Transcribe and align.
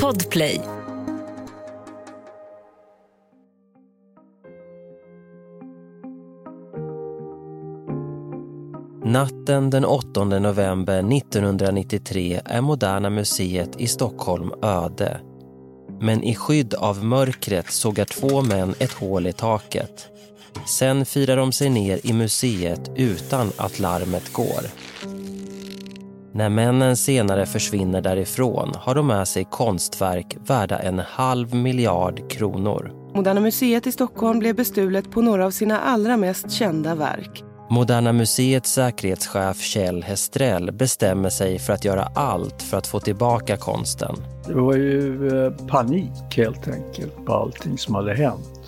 Podplay. 0.00 0.60
Natten 9.04 9.70
den 9.70 9.84
8 9.84 10.24
november 10.24 10.98
1993 11.16 12.40
är 12.44 12.60
Moderna 12.60 13.10
Museet 13.10 13.80
i 13.80 13.86
Stockholm 13.86 14.52
öde. 14.62 15.20
Men 16.00 16.22
i 16.22 16.34
skydd 16.34 16.74
av 16.74 17.04
mörkret 17.04 17.70
sågar 17.70 18.04
två 18.04 18.42
män 18.42 18.74
ett 18.78 18.92
hål 18.92 19.26
i 19.26 19.32
taket. 19.32 20.08
Sen 20.66 21.06
firar 21.06 21.36
de 21.36 21.52
sig 21.52 21.70
ner 21.70 22.00
i 22.02 22.12
museet 22.12 22.90
utan 22.96 23.52
att 23.56 23.78
larmet 23.78 24.32
går. 24.32 24.66
När 26.34 26.48
männen 26.48 26.96
senare 26.96 27.46
försvinner 27.46 28.00
därifrån 28.00 28.72
har 28.76 28.94
de 28.94 29.06
med 29.06 29.28
sig 29.28 29.44
konstverk 29.50 30.36
värda 30.46 30.78
en 30.78 30.98
halv 30.98 31.54
miljard 31.54 32.30
kronor. 32.30 32.92
Moderna 33.14 33.40
Museet 33.40 33.86
i 33.86 33.92
Stockholm 33.92 34.38
blev 34.38 34.56
bestulet 34.56 35.10
på 35.10 35.22
några 35.22 35.46
av 35.46 35.50
sina 35.50 35.80
allra 35.80 36.16
mest 36.16 36.50
kända 36.50 36.94
verk. 36.94 37.44
Moderna 37.70 38.12
Museets 38.12 38.72
säkerhetschef 38.72 39.60
Kjell 39.60 40.02
Hestrell 40.02 40.72
bestämmer 40.72 41.30
sig 41.30 41.58
för 41.58 41.72
att 41.72 41.84
göra 41.84 42.08
allt 42.14 42.62
för 42.62 42.76
att 42.76 42.86
få 42.86 43.00
tillbaka 43.00 43.56
konsten. 43.56 44.16
Det 44.46 44.54
var 44.54 44.74
ju 44.74 45.28
eh, 45.28 45.66
panik 45.66 46.36
helt 46.36 46.68
enkelt 46.68 47.26
på 47.26 47.32
allting 47.32 47.78
som 47.78 47.94
hade 47.94 48.14
hänt. 48.14 48.60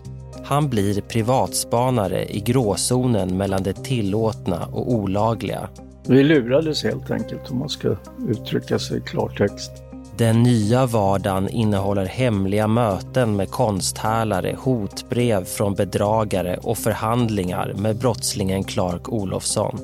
Han 0.44 0.68
blir 0.68 1.00
privatspanare 1.00 2.24
i 2.24 2.40
gråzonen 2.40 3.36
mellan 3.36 3.62
det 3.62 3.84
tillåtna 3.84 4.66
och 4.66 4.92
olagliga. 4.92 5.68
Vi 6.08 6.22
lurades 6.22 6.84
helt 6.84 7.10
enkelt 7.10 7.50
om 7.50 7.58
man 7.58 7.68
ska 7.68 7.96
uttrycka 8.28 8.78
sig 8.78 8.98
i 8.98 9.00
klartext. 9.00 9.70
Den 10.16 10.42
nya 10.42 10.86
vardagen 10.86 11.48
innehåller 11.48 12.06
hemliga 12.06 12.66
möten 12.66 13.36
med 13.36 13.50
konsthärlare, 13.50 14.56
hotbrev 14.58 15.44
från 15.44 15.74
bedragare 15.74 16.56
och 16.62 16.78
förhandlingar 16.78 17.72
med 17.76 17.96
brottslingen 17.96 18.64
Clark 18.64 19.08
Olofsson. 19.08 19.78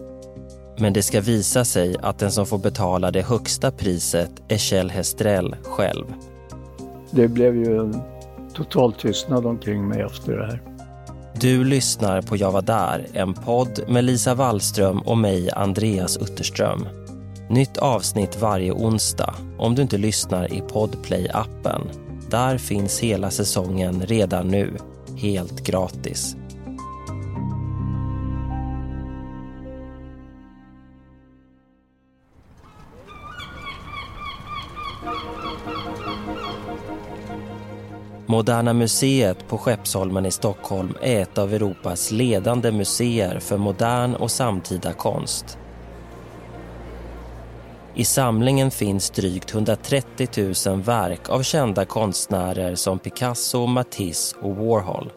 Men 0.79 0.93
det 0.93 1.03
ska 1.03 1.21
visa 1.21 1.65
sig 1.65 1.97
att 2.03 2.19
den 2.19 2.33
som 2.33 2.47
får 2.47 2.59
betala 2.59 3.11
det 3.11 3.23
högsta 3.23 3.71
priset 3.71 4.31
är 4.49 4.59
Kjell 4.59 4.91
Hestrell 4.91 5.57
själv. 5.63 6.05
Det 7.11 7.29
blev 7.29 7.57
ju 7.57 7.79
en 7.79 8.03
total 8.55 8.93
tystnad 8.93 9.47
omkring 9.47 9.89
mig 9.89 10.01
efter 10.01 10.33
det 10.37 10.47
här. 10.47 10.63
Du 11.41 11.65
lyssnar 11.65 12.23
på 12.23 12.37
Jag 12.37 12.53
var 12.53 12.63
där, 12.63 13.07
en 13.13 13.35
podd 13.35 13.81
med 13.89 14.05
Lisa 14.05 14.35
Wallström 14.35 14.99
och 14.99 15.19
mig, 15.19 15.51
Andreas 15.53 16.17
Utterström. 16.17 16.89
Nytt 17.51 17.77
avsnitt 17.77 18.41
varje 18.41 18.73
onsdag 18.73 19.35
om 19.59 19.75
du 19.75 19.83
inte 19.83 19.99
lyssnar 19.99 20.53
i 20.53 20.61
Podplay-appen. 20.61 21.81
Där 22.31 22.59
finns 22.59 23.01
hela 23.01 23.31
säsongen 23.31 24.03
redan 24.07 24.49
nu, 24.49 24.77
helt 25.17 25.65
gratis. 25.65 26.37
Moderna 38.31 38.73
Museet 38.73 39.49
på 39.49 39.59
Skeppsholmen 39.59 40.27
i 40.27 40.31
Stockholm 40.31 40.95
är 41.03 41.23
ett 41.23 41.39
av 41.39 41.55
Europas 41.55 42.11
ledande 42.11 42.73
museer 42.73 43.39
för 43.39 43.57
modern 43.57 44.15
och 44.15 44.31
samtida 44.31 44.93
konst. 44.93 45.59
I 47.95 48.05
samlingen 48.05 48.71
finns 48.71 49.11
drygt 49.11 49.55
130 49.55 50.55
000 50.67 50.83
verk 50.83 51.29
av 51.29 51.43
kända 51.43 51.85
konstnärer 51.85 52.75
som 52.75 52.99
Picasso, 52.99 53.67
Matisse 53.67 54.37
och 54.43 54.57
Warhol. 54.57 55.13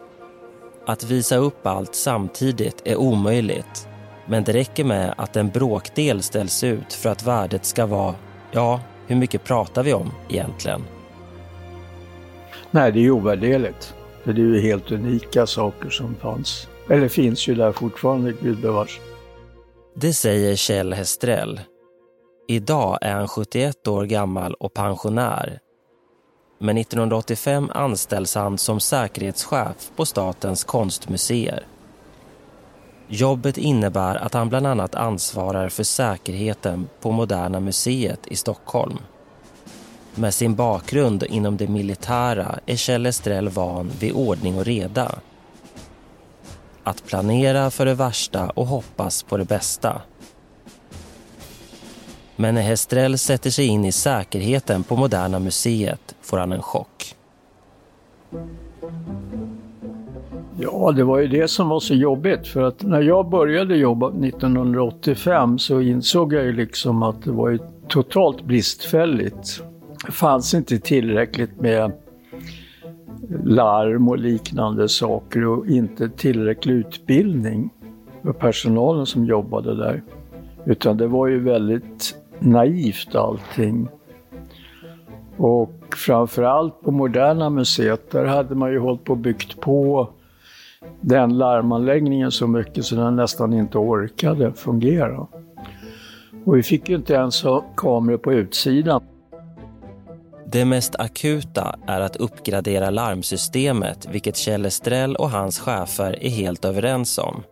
Att 0.86 1.04
visa 1.04 1.36
upp 1.36 1.66
allt 1.66 1.94
samtidigt 1.94 2.82
är 2.84 2.96
omöjligt 2.96 3.88
men 4.26 4.44
det 4.44 4.52
räcker 4.52 4.84
med 4.84 5.14
att 5.16 5.36
en 5.36 5.48
bråkdel 5.48 6.22
ställs 6.22 6.64
ut 6.64 6.92
för 6.92 7.10
att 7.10 7.22
värdet 7.22 7.64
ska 7.64 7.86
vara, 7.86 8.14
ja, 8.52 8.80
hur 9.06 9.16
mycket 9.16 9.44
pratar 9.44 9.82
vi 9.82 9.92
om 9.94 10.12
egentligen? 10.28 10.84
Nej, 12.74 12.92
det 12.92 12.98
är 12.98 13.02
ju 13.02 13.10
ovärderligt. 13.10 13.94
För 14.24 14.32
det 14.32 14.40
är 14.40 14.44
ju 14.44 14.60
helt 14.60 14.92
unika 14.92 15.46
saker 15.46 15.90
som 15.90 16.14
fanns. 16.14 16.68
Eller 16.90 17.08
finns 17.08 17.48
ju 17.48 17.54
där 17.54 17.72
fortfarande, 17.72 18.32
gudbevars. 18.32 19.00
Det 19.94 20.12
säger 20.12 20.56
Kjell 20.56 20.92
Hestrell. 20.92 21.60
Idag 22.48 22.98
är 23.00 23.12
han 23.12 23.28
71 23.28 23.88
år 23.88 24.04
gammal 24.04 24.54
och 24.54 24.74
pensionär. 24.74 25.58
Men 26.60 26.78
1985 26.78 27.70
anställs 27.74 28.34
han 28.34 28.58
som 28.58 28.80
säkerhetschef 28.80 29.90
på 29.96 30.06
Statens 30.06 30.64
konstmuseer. 30.64 31.66
Jobbet 33.08 33.58
innebär 33.58 34.16
att 34.16 34.34
han 34.34 34.48
bland 34.48 34.66
annat 34.66 34.94
ansvarar 34.94 35.68
för 35.68 35.82
säkerheten 35.82 36.88
på 37.00 37.10
Moderna 37.10 37.60
Museet 37.60 38.26
i 38.26 38.36
Stockholm. 38.36 38.98
Med 40.16 40.34
sin 40.34 40.54
bakgrund 40.54 41.22
inom 41.22 41.56
det 41.56 41.68
militära 41.68 42.58
är 42.66 42.76
Kjell 42.76 43.06
Estrell 43.06 43.48
van 43.48 43.90
vid 44.00 44.12
ordning 44.12 44.58
och 44.58 44.64
reda. 44.64 45.14
Att 46.84 47.06
planera 47.06 47.70
för 47.70 47.86
det 47.86 47.94
värsta 47.94 48.50
och 48.50 48.66
hoppas 48.66 49.22
på 49.22 49.36
det 49.36 49.44
bästa. 49.44 50.02
Men 52.36 52.54
när 52.54 52.62
Hestrell 52.62 53.18
sätter 53.18 53.50
sig 53.50 53.66
in 53.66 53.84
i 53.84 53.92
säkerheten 53.92 54.82
på 54.82 54.96
Moderna 54.96 55.38
Museet 55.38 56.14
får 56.22 56.38
han 56.38 56.52
en 56.52 56.62
chock. 56.62 57.14
Ja, 60.58 60.92
det 60.96 61.04
var 61.04 61.18
ju 61.18 61.26
det 61.26 61.48
som 61.48 61.68
var 61.68 61.80
så 61.80 61.94
jobbigt 61.94 62.46
för 62.46 62.62
att 62.62 62.82
när 62.82 63.00
jag 63.00 63.28
började 63.28 63.76
jobba 63.76 64.08
1985 64.08 65.58
så 65.58 65.80
insåg 65.80 66.32
jag 66.32 66.44
ju 66.44 66.52
liksom 66.52 67.02
att 67.02 67.24
det 67.24 67.30
var 67.30 67.50
ju 67.50 67.58
totalt 67.88 68.44
bristfälligt. 68.44 69.62
Det 70.06 70.12
fanns 70.12 70.54
inte 70.54 70.78
tillräckligt 70.78 71.60
med 71.60 71.92
larm 73.44 74.08
och 74.08 74.18
liknande 74.18 74.88
saker 74.88 75.46
och 75.46 75.66
inte 75.66 76.08
tillräcklig 76.08 76.74
utbildning 76.74 77.70
för 78.22 78.32
personalen 78.32 79.06
som 79.06 79.24
jobbade 79.24 79.76
där. 79.76 80.02
Utan 80.64 80.96
det 80.96 81.06
var 81.06 81.26
ju 81.26 81.40
väldigt 81.40 82.16
naivt 82.38 83.14
allting. 83.14 83.88
Och 85.36 85.94
framförallt 85.96 86.80
på 86.82 86.90
Moderna 86.90 87.50
Museet, 87.50 88.10
där 88.10 88.24
hade 88.24 88.54
man 88.54 88.72
ju 88.72 88.78
hållit 88.78 89.04
på 89.04 89.12
och 89.12 89.18
byggt 89.18 89.60
på 89.60 90.08
den 91.00 91.38
larmanläggningen 91.38 92.30
så 92.30 92.46
mycket 92.46 92.84
så 92.84 92.96
den 92.96 93.16
nästan 93.16 93.52
inte 93.52 93.78
orkade 93.78 94.52
fungera. 94.52 95.26
Och 96.44 96.56
vi 96.56 96.62
fick 96.62 96.88
ju 96.88 96.96
inte 96.96 97.14
ens 97.14 97.42
ha 97.42 97.64
kameror 97.76 98.16
på 98.16 98.32
utsidan. 98.32 99.00
Det 100.54 100.64
mest 100.64 100.96
akuta 100.96 101.78
är 101.86 102.00
att 102.00 102.16
uppgradera 102.16 102.90
larmsystemet 102.90 104.08
vilket 104.10 104.36
Kjell 104.36 104.64
Estrell 104.64 105.16
och 105.16 105.30
hans 105.30 105.58
chefer 105.58 106.24
är 106.24 106.30
helt 106.30 106.64
överens 106.64 107.18
om. 107.18 107.42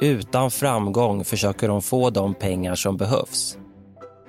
Utan 0.00 0.50
framgång 0.50 1.24
försöker 1.24 1.68
de 1.68 1.82
få 1.82 2.10
de 2.10 2.34
pengar 2.34 2.74
som 2.74 2.96
behövs. 2.96 3.58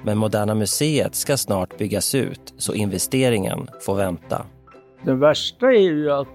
Men 0.03 0.17
Moderna 0.17 0.55
Museet 0.55 1.15
ska 1.15 1.37
snart 1.37 1.77
byggas 1.77 2.15
ut 2.15 2.53
så 2.57 2.73
investeringen 2.73 3.67
får 3.81 3.95
vänta. 3.95 4.45
Det 5.03 5.13
värsta 5.13 5.65
är 5.65 5.91
ju 5.91 6.11
att 6.11 6.27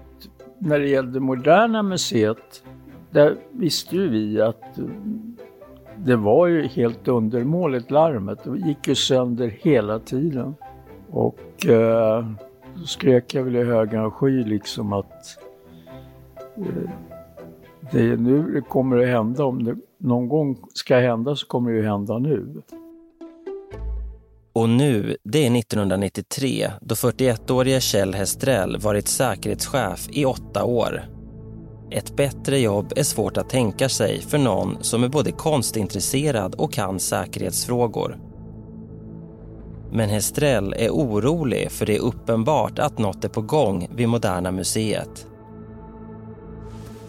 när 0.59 0.79
det 0.79 0.87
gällde 0.87 1.19
Moderna 1.19 1.83
Museet, 1.83 2.63
där 3.11 3.35
visste 3.51 3.95
ju 3.95 4.09
vi 4.09 4.41
att 4.41 4.79
det 5.97 6.15
var 6.15 6.47
ju 6.47 6.67
helt 6.67 7.07
undermåligt 7.07 7.91
larmet. 7.91 8.43
Det 8.43 8.67
gick 8.67 8.87
ju 8.87 8.95
sönder 8.95 9.57
hela 9.61 9.99
tiden. 9.99 10.55
Och 11.11 11.65
eh, 11.65 12.25
då 12.75 12.85
skrek 12.85 13.33
jag 13.33 13.43
väl 13.43 13.55
i 13.55 13.63
högan 13.63 14.11
sky 14.11 14.43
liksom 14.43 14.93
att 14.93 15.37
eh, 16.57 16.89
det 17.91 18.01
är 18.01 18.17
nu 18.17 18.51
det 18.53 18.61
kommer 18.61 18.97
att 18.97 19.07
hända. 19.07 19.43
Om 19.43 19.63
det 19.63 19.75
någon 19.97 20.27
gång 20.27 20.57
ska 20.73 20.97
hända 20.97 21.35
så 21.35 21.47
kommer 21.47 21.71
det 21.71 21.77
ju 21.77 21.85
hända 21.85 22.17
nu. 22.17 22.61
Och 24.53 24.69
nu, 24.69 25.17
det 25.23 25.47
är 25.47 25.57
1993 25.57 26.71
då 26.81 26.95
41-årige 26.95 27.81
Kjell 27.81 28.13
Hestrell 28.13 28.77
varit 28.77 29.07
säkerhetschef 29.07 30.09
i 30.11 30.25
åtta 30.25 30.63
år. 30.63 31.03
Ett 31.91 32.15
bättre 32.15 32.59
jobb 32.59 32.93
är 32.95 33.03
svårt 33.03 33.37
att 33.37 33.49
tänka 33.49 33.89
sig 33.89 34.21
för 34.21 34.37
någon 34.37 34.77
som 34.81 35.03
är 35.03 35.07
både 35.07 35.31
konstintresserad 35.31 36.55
och 36.55 36.73
kan 36.73 36.99
säkerhetsfrågor. 36.99 38.28
Men 39.91 40.09
Hestrell 40.09 40.73
är 40.77 40.89
orolig 40.89 41.71
för 41.71 41.85
det 41.85 41.95
är 41.95 42.01
uppenbart 42.01 42.79
att 42.79 42.97
något 42.97 43.23
är 43.23 43.29
på 43.29 43.41
gång 43.41 43.87
vid 43.95 44.09
Moderna 44.09 44.51
Museet. 44.51 45.25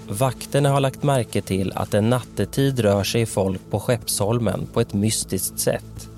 Vakterna 0.08 0.68
har 0.68 0.80
lagt 0.80 1.02
märke 1.02 1.42
till 1.42 1.72
att 1.76 1.94
en 1.94 2.10
nattetid 2.10 2.80
rör 2.80 3.04
sig 3.04 3.26
folk 3.26 3.60
på 3.70 3.80
Skeppsholmen 3.80 4.66
på 4.72 4.80
ett 4.80 4.94
mystiskt 4.94 5.58
sätt. 5.58 6.08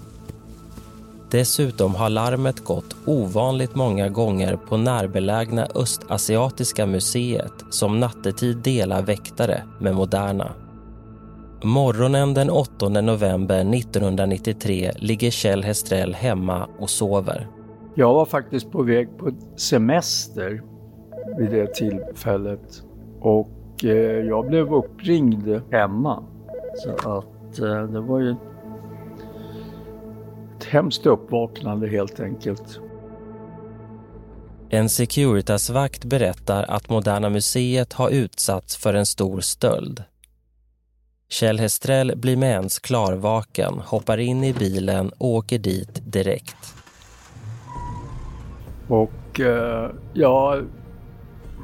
Dessutom 1.31 1.95
har 1.95 2.09
larmet 2.09 2.65
gått 2.65 2.97
ovanligt 3.07 3.75
många 3.75 4.09
gånger 4.09 4.57
på 4.57 4.77
närbelägna 4.77 5.69
Östasiatiska 5.75 6.87
museet 6.87 7.53
som 7.71 8.01
nattetid 8.01 8.57
delar 8.57 9.03
väktare 9.03 9.63
med 9.81 9.95
Moderna. 9.95 10.53
Morgonen 11.65 12.35
den 12.35 12.51
8 12.51 12.89
november 12.89 13.75
1993 13.75 14.91
ligger 14.97 15.31
Kjell 15.31 15.65
Hestrell 15.65 16.15
hemma 16.15 16.69
och 16.79 16.91
sover. 16.91 17.49
Jag 17.95 18.15
var 18.15 18.25
faktiskt 18.25 18.71
på 18.71 18.83
väg 18.83 19.19
på 19.19 19.31
semester 19.57 20.63
vid 21.39 21.51
det 21.51 21.75
tillfället 21.75 22.83
och 23.21 23.85
eh, 23.85 23.91
jag 24.27 24.47
blev 24.47 24.75
uppringd 24.75 25.61
hemma. 25.71 26.25
Så 26.77 26.91
att 26.91 27.59
eh, 27.59 27.83
det 27.83 28.01
var 28.01 28.21
ju 28.21 28.31
ett 30.57 30.65
hemskt 30.65 31.07
uppvaknande 31.07 31.89
helt 31.89 32.21
enkelt. 32.21 32.81
En 34.71 34.89
Securitasvakt 34.89 36.05
berättar 36.05 36.63
att 36.63 36.91
Moderna 36.91 37.31
Museet 37.31 37.93
har 37.93 38.11
utsatts 38.11 38.77
för 38.77 38.95
en 38.95 39.07
stor 39.07 39.41
stöld. 39.41 40.05
Kjell 41.33 41.59
Hestrell 41.59 42.13
blir 42.17 42.37
med 42.37 42.51
ens 42.51 42.79
klarvaken, 42.79 43.75
hoppar 43.75 44.19
in 44.19 44.45
i 44.45 44.53
bilen 44.53 45.11
och 45.19 45.29
åker 45.29 45.59
dit 45.59 46.03
direkt. 46.05 46.75
Och 48.89 49.41
eh, 49.41 49.91
ja, 50.13 50.61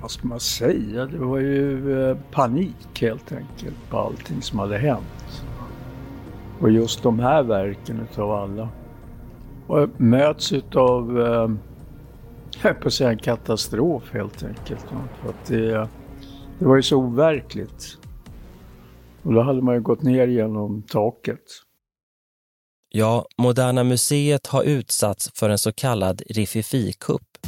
vad 0.00 0.10
ska 0.10 0.28
man 0.28 0.40
säga? 0.40 1.06
Det 1.06 1.18
var 1.18 1.38
ju 1.38 1.92
eh, 2.02 2.16
panik 2.30 3.00
helt 3.00 3.32
enkelt 3.32 3.76
på 3.90 3.98
allting 3.98 4.42
som 4.42 4.58
hade 4.58 4.78
hänt. 4.78 5.44
Och 6.60 6.70
just 6.70 7.02
de 7.02 7.18
här 7.18 7.42
verken 7.42 8.06
utav 8.12 8.32
alla. 8.32 8.68
Och 9.66 9.88
möts 10.00 10.52
utav, 10.52 11.20
eh, 11.20 11.50
jag 12.62 12.80
på 12.80 12.88
att 12.88 12.94
säga 12.94 13.10
en 13.10 13.18
katastrof 13.18 14.12
helt 14.12 14.44
enkelt. 14.44 14.86
För 15.22 15.28
att 15.28 15.46
det, 15.46 15.88
det 16.58 16.64
var 16.64 16.76
ju 16.76 16.82
så 16.82 16.96
overkligt. 16.96 17.98
Och 19.28 19.34
då 19.34 19.42
hade 19.42 19.62
man 19.62 19.74
ju 19.74 19.80
gått 19.80 20.02
ner 20.02 20.26
genom 20.28 20.82
taket. 20.82 21.42
Ja, 22.88 23.26
Moderna 23.38 23.84
Museet 23.84 24.46
har 24.46 24.62
utsatts 24.62 25.30
för 25.34 25.50
en 25.50 25.58
så 25.58 25.72
kallad 25.72 26.22
Rififi-kupp. 26.30 27.38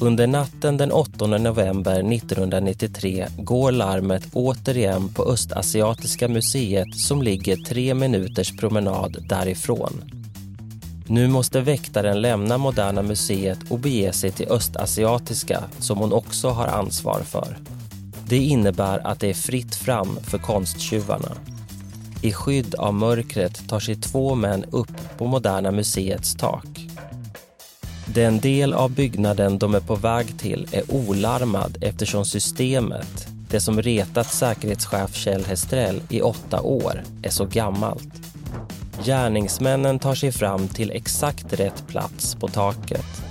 Under 0.00 0.26
natten 0.26 0.76
den 0.76 0.92
8 0.92 1.26
november 1.26 2.12
1993 2.12 3.26
går 3.38 3.72
larmet 3.72 4.22
återigen 4.32 5.14
på 5.14 5.22
Östasiatiska 5.22 6.28
museet 6.28 6.96
som 6.96 7.22
ligger 7.22 7.56
tre 7.56 7.94
minuters 7.94 8.56
promenad 8.56 9.26
därifrån. 9.28 10.04
Nu 11.08 11.28
måste 11.28 11.60
väktaren 11.60 12.20
lämna 12.20 12.58
Moderna 12.58 13.02
Museet 13.02 13.58
och 13.70 13.78
bege 13.78 14.12
sig 14.12 14.30
till 14.30 14.48
Östasiatiska 14.48 15.64
som 15.78 15.98
hon 15.98 16.12
också 16.12 16.48
har 16.48 16.66
ansvar 16.66 17.20
för. 17.20 17.73
Det 18.28 18.36
innebär 18.36 19.06
att 19.06 19.20
det 19.20 19.30
är 19.30 19.34
fritt 19.34 19.74
fram 19.74 20.18
för 20.22 20.38
konsttjuvarna. 20.38 21.32
I 22.22 22.32
skydd 22.32 22.74
av 22.74 22.94
mörkret 22.94 23.68
tar 23.68 23.80
sig 23.80 23.96
två 23.96 24.34
män 24.34 24.64
upp 24.70 25.18
på 25.18 25.26
Moderna 25.26 25.70
Museets 25.70 26.34
tak. 26.34 26.66
Den 28.06 28.40
del 28.40 28.72
av 28.72 28.90
byggnaden 28.90 29.58
de 29.58 29.74
är 29.74 29.80
på 29.80 29.94
väg 29.94 30.38
till 30.38 30.68
är 30.72 30.94
olarmad 30.94 31.78
eftersom 31.80 32.24
systemet, 32.24 33.26
det 33.50 33.60
som 33.60 33.82
retat 33.82 34.26
säkerhetschef 34.26 35.14
Kjell 35.14 35.44
Hestrell 35.44 36.02
i 36.08 36.20
åtta 36.20 36.60
år, 36.60 37.02
är 37.22 37.30
så 37.30 37.44
gammalt. 37.44 38.14
Gärningsmännen 39.04 39.98
tar 39.98 40.14
sig 40.14 40.32
fram 40.32 40.68
till 40.68 40.90
exakt 40.90 41.52
rätt 41.52 41.86
plats 41.86 42.34
på 42.34 42.48
taket. 42.48 43.23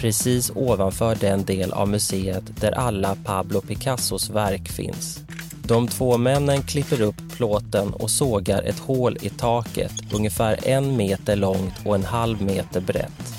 Precis 0.00 0.52
ovanför 0.54 1.14
den 1.14 1.44
del 1.44 1.72
av 1.72 1.88
museet 1.88 2.60
där 2.60 2.72
alla 2.72 3.16
Pablo 3.24 3.60
Picassos 3.60 4.30
verk 4.30 4.68
finns. 4.68 5.20
De 5.62 5.88
två 5.88 6.18
männen 6.18 6.62
klipper 6.62 7.00
upp 7.00 7.16
plåten 7.36 7.92
och 7.92 8.10
sågar 8.10 8.62
ett 8.62 8.78
hål 8.78 9.18
i 9.20 9.28
taket 9.30 9.92
ungefär 10.12 10.68
en 10.68 10.96
meter 10.96 11.36
långt 11.36 11.74
och 11.84 11.94
en 11.94 12.04
halv 12.04 12.42
meter 12.42 12.80
brett. 12.80 13.34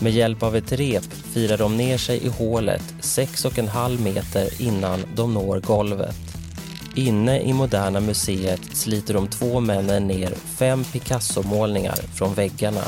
Med 0.00 0.12
hjälp 0.12 0.42
av 0.42 0.56
ett 0.56 0.72
rep 0.72 1.12
firar 1.32 1.58
de 1.58 1.76
ner 1.76 1.98
sig 1.98 2.24
i 2.24 2.28
hålet 2.28 2.94
sex 3.00 3.44
och 3.44 3.58
en 3.58 3.68
halv 3.68 4.00
meter 4.00 4.62
innan 4.62 5.00
de 5.14 5.34
når 5.34 5.60
golvet. 5.60 6.16
Inne 6.94 7.40
i 7.40 7.52
Moderna 7.52 8.00
Museet 8.00 8.76
sliter 8.76 9.14
de 9.14 9.26
två 9.26 9.60
männen 9.60 10.06
ner 10.06 10.34
fem 10.58 10.84
Picasso-målningar 10.84 11.98
från 12.14 12.34
väggarna. 12.34 12.84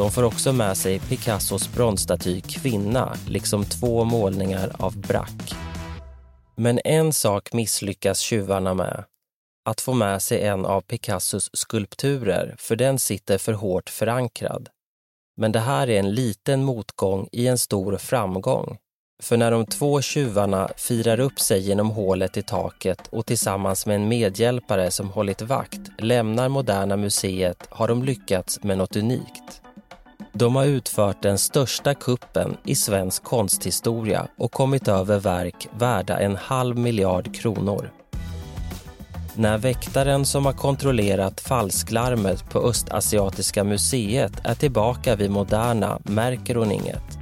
De 0.00 0.10
får 0.10 0.22
också 0.22 0.52
med 0.52 0.76
sig 0.76 0.98
Picassos 0.98 1.72
bronsstaty 1.72 2.40
Kvinna 2.40 3.16
liksom 3.28 3.64
två 3.64 4.04
målningar 4.04 4.72
av 4.78 4.96
Braque. 4.96 5.56
Men 6.56 6.80
en 6.84 7.12
sak 7.12 7.52
misslyckas 7.52 8.18
tjuvarna 8.20 8.74
med. 8.74 9.04
Att 9.64 9.80
få 9.80 9.92
med 9.92 10.22
sig 10.22 10.42
en 10.42 10.66
av 10.66 10.80
Picassos 10.80 11.50
skulpturer, 11.52 12.54
för 12.58 12.76
den 12.76 12.98
sitter 12.98 13.38
för 13.38 13.52
hårt 13.52 13.90
förankrad. 13.90 14.68
Men 15.36 15.52
det 15.52 15.60
här 15.60 15.90
är 15.90 15.98
en 15.98 16.14
liten 16.14 16.64
motgång 16.64 17.28
i 17.32 17.46
en 17.46 17.58
stor 17.58 17.96
framgång. 17.96 18.78
För 19.22 19.36
när 19.36 19.50
de 19.50 19.66
två 19.66 20.00
tjuvarna 20.00 20.68
firar 20.76 21.20
upp 21.20 21.40
sig 21.40 21.60
genom 21.60 21.90
hålet 21.90 22.36
i 22.36 22.42
taket 22.42 23.08
och 23.12 23.26
tillsammans 23.26 23.86
med 23.86 23.96
en 23.96 24.08
medhjälpare 24.08 24.90
som 24.90 25.10
hållit 25.10 25.42
vakt 25.42 25.80
lämnar 25.98 26.48
Moderna 26.48 26.96
Museet 26.96 27.66
har 27.70 27.88
de 27.88 28.02
lyckats 28.02 28.62
med 28.62 28.78
något 28.78 28.96
unikt. 28.96 29.62
De 30.32 30.56
har 30.56 30.64
utfört 30.64 31.22
den 31.22 31.38
största 31.38 31.94
kuppen 31.94 32.56
i 32.64 32.74
svensk 32.74 33.22
konsthistoria 33.24 34.26
och 34.38 34.52
kommit 34.52 34.88
över 34.88 35.18
verk 35.18 35.68
värda 35.78 36.18
en 36.18 36.36
halv 36.36 36.78
miljard 36.78 37.34
kronor. 37.34 37.90
När 39.34 39.58
väktaren 39.58 40.26
som 40.26 40.46
har 40.46 40.52
kontrollerat 40.52 41.40
falsklarmet 41.40 42.50
på 42.50 42.58
Östasiatiska 42.58 43.64
museet 43.64 44.32
är 44.44 44.54
tillbaka 44.54 45.16
vid 45.16 45.30
Moderna 45.30 45.98
märker 46.04 46.54
hon 46.54 46.72
inget. 46.72 47.18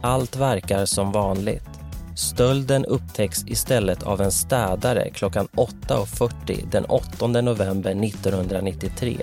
Allt 0.00 0.36
verkar 0.36 0.84
som 0.84 1.12
vanligt. 1.12 1.68
Stölden 2.16 2.84
upptäcks 2.84 3.44
istället 3.46 4.02
av 4.02 4.20
en 4.20 4.32
städare 4.32 5.10
klockan 5.10 5.48
8.40 5.56 6.70
den 6.70 6.84
8 6.84 7.26
november 7.26 7.90
1993. 7.90 9.16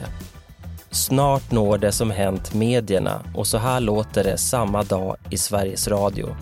Snart 0.93 1.51
når 1.51 1.77
det 1.77 1.91
som 1.91 2.11
hänt 2.11 2.53
medierna 2.53 3.21
och 3.35 3.47
så 3.47 3.57
här 3.57 3.79
låter 3.79 4.23
det 4.23 4.37
samma 4.37 4.83
dag 4.83 5.17
i 5.29 5.37
Sveriges 5.37 5.87
Radio. 5.87 6.35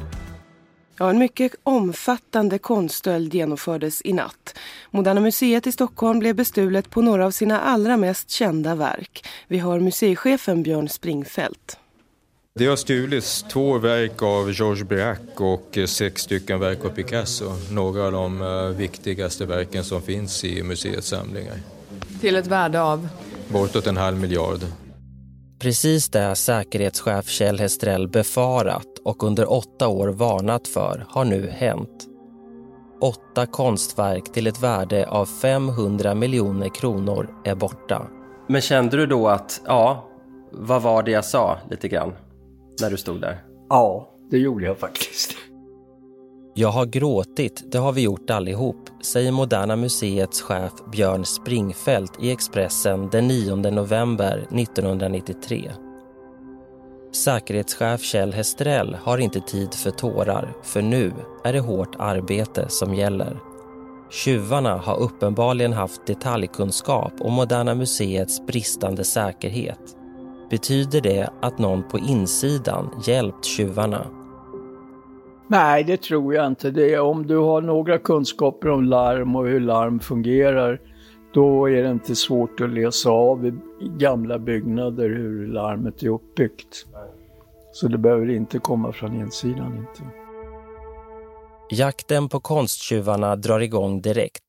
Ja, 0.97 1.09
en 1.09 1.17
mycket 1.17 1.55
omfattande 1.63 2.57
konststöld 2.57 3.33
genomfördes 3.33 4.01
i 4.05 4.13
natt. 4.13 4.57
Moderna 4.91 5.21
Museet 5.21 5.67
i 5.67 5.71
Stockholm 5.71 6.19
blev 6.19 6.35
bestulet 6.35 6.89
på 6.89 7.01
några 7.01 7.25
av 7.25 7.31
sina 7.31 7.59
allra 7.59 7.97
mest 7.97 8.29
kända 8.29 8.75
verk. 8.75 9.25
Vi 9.47 9.59
har 9.59 9.79
museichefen 9.79 10.63
Björn 10.63 10.89
Springfelt. 10.89 11.77
Det 12.53 12.65
har 12.65 12.75
stulits 12.75 13.43
två 13.43 13.77
verk 13.77 14.21
av 14.21 14.51
Georges 14.51 14.83
Braque 14.83 15.43
och 15.43 15.77
sex 15.89 16.21
stycken 16.21 16.59
verk 16.59 16.85
av 16.85 16.89
Picasso. 16.89 17.51
Några 17.71 18.05
av 18.05 18.11
de 18.11 18.41
eh, 18.41 18.77
viktigaste 18.77 19.45
verken 19.45 19.83
som 19.83 20.01
finns 20.01 20.43
i 20.43 20.63
museets 20.63 21.07
samlingar. 21.07 21.57
Till 22.21 22.35
ett 22.35 22.47
värde 22.47 22.81
av? 22.81 23.07
Bortåt 23.53 23.87
en 23.87 23.97
halv 23.97 24.17
miljard. 24.17 24.59
Precis 25.59 26.09
det 26.09 26.35
säkerhetschef 26.35 27.27
Kjell 27.27 27.59
Hestrell 27.59 28.07
befarat 28.07 28.87
och 29.05 29.23
under 29.23 29.51
åtta 29.51 29.87
år 29.87 30.07
varnat 30.07 30.67
för 30.67 31.05
har 31.09 31.25
nu 31.25 31.49
hänt. 31.49 32.07
Åtta 33.01 33.45
konstverk 33.45 34.33
till 34.33 34.47
ett 34.47 34.63
värde 34.63 35.07
av 35.07 35.25
500 35.25 36.15
miljoner 36.15 36.69
kronor 36.69 37.29
är 37.45 37.55
borta. 37.55 38.07
Men 38.47 38.61
kände 38.61 38.97
du 38.97 39.05
då 39.05 39.27
att, 39.27 39.61
ja, 39.65 40.09
vad 40.51 40.81
var 40.81 41.03
det 41.03 41.11
jag 41.11 41.25
sa 41.25 41.57
lite 41.69 41.87
grann 41.87 42.13
när 42.81 42.89
du 42.89 42.97
stod 42.97 43.21
där? 43.21 43.43
Ja, 43.69 44.15
det 44.31 44.37
gjorde 44.37 44.65
jag 44.65 44.77
faktiskt. 44.77 45.35
Jag 46.53 46.69
har 46.69 46.85
gråtit, 46.85 47.63
det 47.71 47.77
har 47.77 47.91
vi 47.91 48.01
gjort 48.01 48.29
allihop, 48.29 48.89
säger 49.01 49.31
Moderna 49.31 49.75
Museets 49.75 50.41
chef 50.41 50.71
Björn 50.91 51.25
Springfeldt 51.25 52.13
i 52.19 52.31
Expressen 52.31 53.09
den 53.09 53.27
9 53.27 53.55
november 53.55 54.47
1993. 54.51 55.71
Säkerhetschef 57.13 58.01
Kjell 58.01 58.33
Hestrell 58.33 58.97
har 59.03 59.17
inte 59.17 59.39
tid 59.41 59.73
för 59.73 59.91
tårar, 59.91 60.53
för 60.63 60.81
nu 60.81 61.13
är 61.43 61.53
det 61.53 61.59
hårt 61.59 61.95
arbete 61.99 62.65
som 62.69 62.93
gäller. 62.93 63.39
Tjuvarna 64.09 64.77
har 64.77 64.99
uppenbarligen 64.99 65.73
haft 65.73 66.05
detaljkunskap 66.05 67.13
om 67.19 67.33
Moderna 67.33 67.75
Museets 67.75 68.45
bristande 68.45 69.03
säkerhet. 69.03 69.95
Betyder 70.49 71.01
det 71.01 71.29
att 71.41 71.59
någon 71.59 71.83
på 71.89 71.99
insidan 71.99 73.01
hjälpt 73.05 73.45
tjuvarna? 73.45 74.20
Nej, 75.51 75.83
det 75.83 76.01
tror 76.01 76.33
jag 76.33 76.47
inte. 76.47 76.71
Det 76.71 76.93
är 76.93 76.99
om 77.01 77.27
du 77.27 77.37
har 77.37 77.61
några 77.61 77.97
kunskaper 77.97 78.69
om 78.69 78.83
larm 78.83 79.35
och 79.35 79.47
hur 79.47 79.59
larm 79.59 79.99
fungerar, 79.99 80.81
då 81.33 81.69
är 81.69 81.83
det 81.83 81.91
inte 81.91 82.15
svårt 82.15 82.61
att 82.61 82.69
läsa 82.69 83.09
av 83.09 83.45
i 83.45 83.53
gamla 83.97 84.39
byggnader 84.39 85.09
hur 85.09 85.47
larmet 85.47 86.03
är 86.03 86.07
uppbyggt. 86.07 86.85
Så 87.71 87.87
det 87.87 87.97
behöver 87.97 88.29
inte 88.29 88.59
komma 88.59 88.91
från 88.91 89.21
insidan 89.21 89.77
inte. 89.77 90.03
Jakten 91.69 92.29
på 92.29 92.39
konsttjuvarna 92.39 93.35
drar 93.35 93.59
igång 93.59 94.01
direkt. 94.01 94.43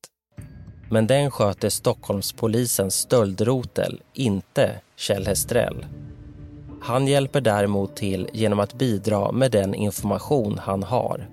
Men 0.90 1.06
den 1.06 1.30
sköter 1.30 1.68
Stockholmspolisens 1.68 2.94
stöldrotel, 2.94 4.00
inte 4.12 4.70
Kjell 4.96 5.26
Hestrell. 5.26 5.86
Han 6.84 7.06
hjälper 7.06 7.40
däremot 7.40 7.96
till 7.96 8.28
genom 8.32 8.60
att 8.60 8.74
bidra 8.74 9.32
med 9.32 9.50
den 9.50 9.74
information 9.74 10.58
han 10.58 10.82
har. 10.82 11.28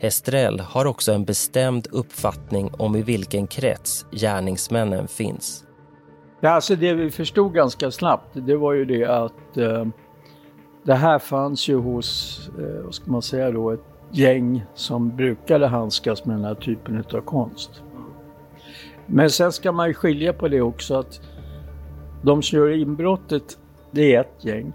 Estrell 0.00 0.60
har 0.60 0.84
också 0.84 1.12
en 1.12 1.24
bestämd 1.24 1.86
uppfattning 1.90 2.70
om 2.78 2.96
i 2.96 3.02
vilken 3.02 3.46
krets 3.46 4.06
gärningsmännen 4.10 5.08
finns. 5.08 5.64
Ja, 6.40 6.50
alltså 6.50 6.76
det 6.76 6.94
vi 6.94 7.10
förstod 7.10 7.54
ganska 7.54 7.90
snabbt, 7.90 8.28
det 8.32 8.56
var 8.56 8.72
ju 8.72 8.84
det 8.84 9.04
att 9.04 9.56
eh, 9.56 9.86
det 10.84 10.94
här 10.94 11.18
fanns 11.18 11.68
ju 11.68 11.76
hos, 11.76 12.40
eh, 12.58 12.84
vad 12.84 12.94
ska 12.94 13.10
man 13.10 13.22
säga 13.22 13.50
då, 13.50 13.70
ett 13.70 13.84
gäng 14.10 14.64
som 14.74 15.16
brukade 15.16 15.66
handskas 15.66 16.24
med 16.24 16.36
den 16.36 16.44
här 16.44 16.54
typen 16.54 17.04
av 17.12 17.20
konst. 17.20 17.82
Men 19.06 19.30
sen 19.30 19.52
ska 19.52 19.72
man 19.72 19.88
ju 19.88 19.94
skilja 19.94 20.32
på 20.32 20.48
det 20.48 20.60
också 20.60 20.94
att 20.94 21.20
de 22.22 22.42
som 22.42 22.58
gör 22.58 22.70
inbrottet, 22.70 23.58
det 23.92 24.14
är 24.14 24.20
ett 24.20 24.44
gäng. 24.44 24.72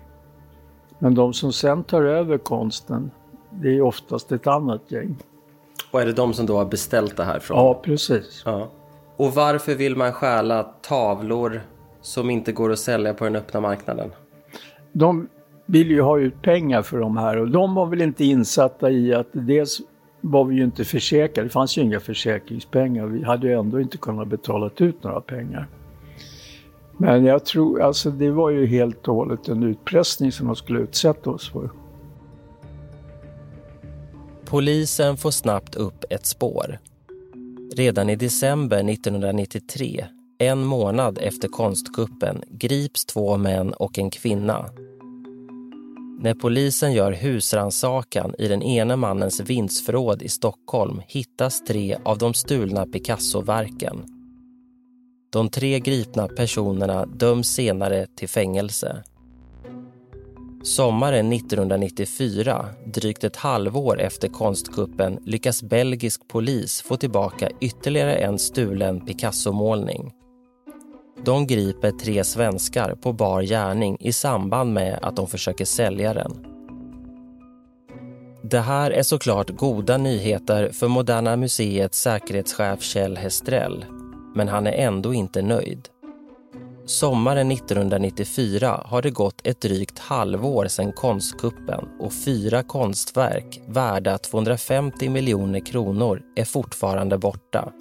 Men 0.99 1.15
de 1.15 1.33
som 1.33 1.53
sen 1.53 1.83
tar 1.83 2.03
över 2.03 2.37
konsten, 2.37 3.11
det 3.49 3.77
är 3.77 3.81
oftast 3.81 4.31
ett 4.31 4.47
annat 4.47 4.81
gäng. 4.87 5.17
Och 5.91 6.01
är 6.01 6.05
det 6.05 6.13
de 6.13 6.33
som 6.33 6.45
då 6.45 6.57
har 6.57 6.65
beställt 6.65 7.17
det 7.17 7.23
här 7.23 7.39
från? 7.39 7.57
Ja, 7.57 7.73
precis. 7.83 8.43
Ja. 8.45 8.69
Och 9.15 9.33
varför 9.33 9.75
vill 9.75 9.95
man 9.95 10.13
stjäla 10.13 10.63
tavlor 10.63 11.61
som 12.01 12.29
inte 12.29 12.51
går 12.51 12.71
att 12.71 12.79
sälja 12.79 13.13
på 13.13 13.23
den 13.23 13.35
öppna 13.35 13.61
marknaden? 13.61 14.11
De 14.91 15.27
vill 15.65 15.91
ju 15.91 16.01
ha 16.01 16.19
ut 16.19 16.41
pengar 16.41 16.81
för 16.81 16.99
de 16.99 17.17
här 17.17 17.37
och 17.37 17.47
de 17.47 17.75
var 17.75 17.85
väl 17.85 18.01
inte 18.01 18.25
insatta 18.25 18.89
i 18.89 19.13
att 19.13 19.27
dels 19.31 19.79
var 20.21 20.43
vi 20.45 20.55
ju 20.55 20.63
inte 20.63 20.85
försäkrade, 20.85 21.47
det 21.47 21.51
fanns 21.51 21.77
ju 21.77 21.81
inga 21.81 21.99
försäkringspengar. 21.99 23.05
Vi 23.05 23.23
hade 23.23 23.47
ju 23.47 23.53
ändå 23.53 23.81
inte 23.81 23.97
kunnat 23.97 24.27
betala 24.27 24.69
ut 24.77 25.03
några 25.03 25.21
pengar. 25.21 25.67
Men 26.97 27.25
jag 27.25 27.45
tror, 27.45 27.81
alltså 27.81 28.11
det 28.11 28.31
var 28.31 28.49
ju 28.49 28.65
helt 28.65 29.07
och 29.07 29.15
hållet 29.15 29.47
en 29.47 29.63
utpressning 29.63 30.31
som 30.31 30.47
de 30.47 30.55
skulle 30.55 30.79
utsätta 30.79 31.29
oss 31.29 31.51
för. 31.51 31.69
Polisen 34.45 35.17
får 35.17 35.31
snabbt 35.31 35.75
upp 35.75 36.05
ett 36.09 36.25
spår. 36.25 36.79
Redan 37.75 38.09
i 38.09 38.15
december 38.15 38.89
1993, 38.89 40.05
en 40.37 40.63
månad 40.63 41.17
efter 41.21 41.47
konstkuppen, 41.47 42.41
grips 42.49 43.05
två 43.05 43.37
män 43.37 43.73
och 43.73 43.99
en 43.99 44.09
kvinna. 44.09 44.65
När 46.19 46.33
polisen 46.33 46.93
gör 46.93 47.11
husransakan 47.11 48.35
i 48.37 48.47
den 48.47 48.61
ene 48.61 48.95
mannens 48.95 49.39
vindsförråd 49.39 50.21
i 50.21 50.29
Stockholm 50.29 51.01
hittas 51.07 51.63
tre 51.63 51.97
av 52.03 52.17
de 52.17 52.33
stulna 52.33 52.85
Picasso-verken. 52.85 54.16
De 55.37 55.49
tre 55.49 55.79
gripna 55.79 56.27
personerna 56.27 57.05
döms 57.05 57.47
senare 57.47 58.07
till 58.15 58.29
fängelse. 58.29 59.03
Sommaren 60.63 61.33
1994, 61.33 62.65
drygt 62.85 63.23
ett 63.23 63.35
halvår 63.35 64.01
efter 64.01 64.27
konstkuppen 64.27 65.19
lyckas 65.25 65.63
belgisk 65.63 66.27
polis 66.27 66.81
få 66.81 66.97
tillbaka 66.97 67.49
ytterligare 67.61 68.15
en 68.15 68.39
stulen 68.39 69.05
Picasso-målning. 69.05 70.11
De 71.25 71.47
griper 71.47 71.91
tre 71.91 72.23
svenskar 72.23 72.95
på 72.95 73.13
bar 73.13 73.41
gärning 73.41 73.97
i 73.99 74.13
samband 74.13 74.73
med 74.73 74.99
att 75.01 75.15
de 75.15 75.27
försöker 75.27 75.65
sälja 75.65 76.13
den. 76.13 76.45
Det 78.43 78.59
här 78.59 78.91
är 78.91 79.03
såklart 79.03 79.49
goda 79.49 79.97
nyheter 79.97 80.69
för 80.69 80.87
Moderna 80.87 81.35
Museets 81.35 82.01
säkerhetschef 82.01 82.81
Kjell 82.81 83.17
Hestrell 83.17 83.85
men 84.37 84.47
han 84.47 84.67
är 84.67 84.71
ändå 84.71 85.13
inte 85.13 85.41
nöjd. 85.41 85.89
Sommaren 86.85 87.51
1994 87.51 88.81
har 88.85 89.01
det 89.01 89.09
gått 89.09 89.47
ett 89.47 89.61
drygt 89.61 89.99
halvår 89.99 90.67
sedan 90.67 90.91
konstkuppen 90.91 91.87
och 91.99 92.13
fyra 92.13 92.63
konstverk 92.63 93.61
värda 93.67 94.17
250 94.17 95.09
miljoner 95.09 95.59
kronor 95.59 96.21
är 96.35 96.45
fortfarande 96.45 97.17
borta. 97.17 97.71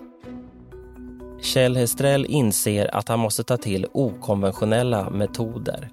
Kjell 1.41 1.77
Hestrell 1.77 2.27
inser 2.27 2.97
att 2.97 3.09
han 3.09 3.19
måste 3.19 3.45
ta 3.45 3.57
till 3.57 3.87
okonventionella 3.93 5.11
metoder. 5.11 5.89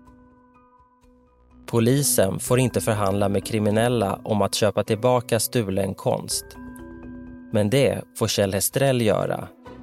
Polisen 1.66 2.40
får 2.40 2.60
inte 2.60 2.82
förhandla 2.82 3.30
med 3.30 3.46
kriminella 3.46 4.20
om 4.24 4.42
att 4.42 4.56
köpa 4.56 4.84
tillbaka 4.84 5.40
stulen 5.40 5.94
konst. 5.94 6.46
Men 7.52 7.70
det 7.70 8.02
får 8.20 8.28
Kjell 8.28 8.54
Hestrell 8.54 9.02
göra, 9.02 9.48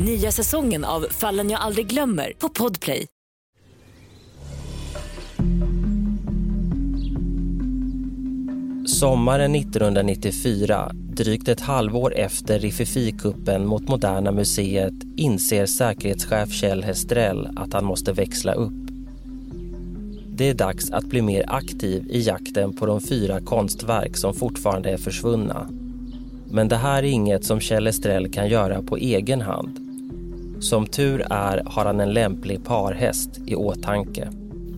Nya 0.00 0.32
säsongen 0.32 0.84
av 0.84 1.06
Fallen 1.10 1.50
jag 1.50 1.60
aldrig 1.60 1.86
glömmer 1.86 2.32
på 2.38 2.48
Podplay. 2.48 3.06
Sommaren 8.86 9.54
1994, 9.54 10.90
drygt 10.94 11.48
ett 11.48 11.60
halvår 11.60 12.14
efter 12.14 12.58
Rififi-kuppen 12.58 13.66
mot 13.66 13.88
Moderna 13.88 14.32
Museet 14.32 14.94
inser 15.16 15.66
säkerhetschef 15.66 16.52
Kjell 16.52 16.82
Hestrell 16.82 17.48
att 17.56 17.72
han 17.72 17.84
måste 17.84 18.12
växla 18.12 18.52
upp. 18.52 18.90
Det 20.26 20.48
är 20.48 20.54
dags 20.54 20.90
att 20.90 21.04
bli 21.04 21.22
mer 21.22 21.44
aktiv 21.48 22.06
i 22.10 22.20
jakten 22.20 22.72
på 22.72 22.86
de 22.86 23.00
fyra 23.00 23.40
konstverk 23.40 24.16
som 24.16 24.34
fortfarande 24.34 24.90
är 24.90 24.98
försvunna. 24.98 25.68
Men 26.50 26.68
det 26.68 26.76
här 26.76 27.02
är 27.02 27.08
inget 27.08 27.44
som 27.44 27.60
Kjell 27.60 27.86
Hestrell 27.86 28.32
kan 28.32 28.48
göra 28.48 28.82
på 28.82 28.96
egen 28.96 29.40
hand. 29.40 29.89
Som 30.60 30.86
tur 30.86 31.26
är 31.30 31.62
har 31.66 31.84
han 31.84 32.00
en 32.00 32.12
lämplig 32.12 32.64
parhäst 32.64 33.40
i 33.46 33.54
åtanke. 33.54 34.28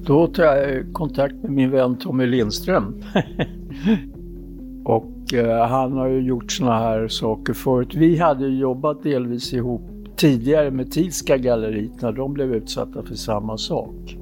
Då 0.07 0.27
tar 0.27 0.43
jag 0.43 0.93
kontakt 0.93 1.35
med 1.35 1.51
min 1.51 1.71
vän 1.71 1.97
Tommy 1.97 2.27
Lindström. 2.27 3.03
och 4.85 5.35
eh, 5.35 5.69
han 5.69 5.93
har 5.93 6.09
ju 6.09 6.21
gjort 6.21 6.53
såna 6.53 6.79
här 6.79 7.09
saker 7.09 7.53
förut. 7.53 7.95
Vi 7.95 8.19
hade 8.19 8.47
ju 8.47 8.59
jobbat 8.59 9.03
delvis 9.03 9.53
ihop 9.53 9.83
tidigare 10.17 10.71
med 10.71 10.91
Tidska 10.91 11.37
galleriet 11.37 12.03
när 12.03 12.13
de 12.13 12.33
blev 12.33 12.55
utsatta 12.55 13.03
för 13.03 13.15
samma 13.15 13.59
sak. 13.59 14.17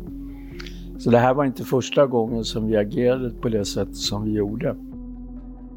Så 0.99 1.11
det 1.11 1.19
här 1.19 1.35
var 1.35 1.45
inte 1.45 1.65
första 1.65 2.07
gången 2.07 2.45
som 2.45 2.67
vi 2.67 2.77
agerade 2.77 3.31
på 3.31 3.49
det 3.49 3.65
sätt 3.65 3.97
som 3.97 4.25
vi 4.25 4.33
gjorde. 4.33 4.77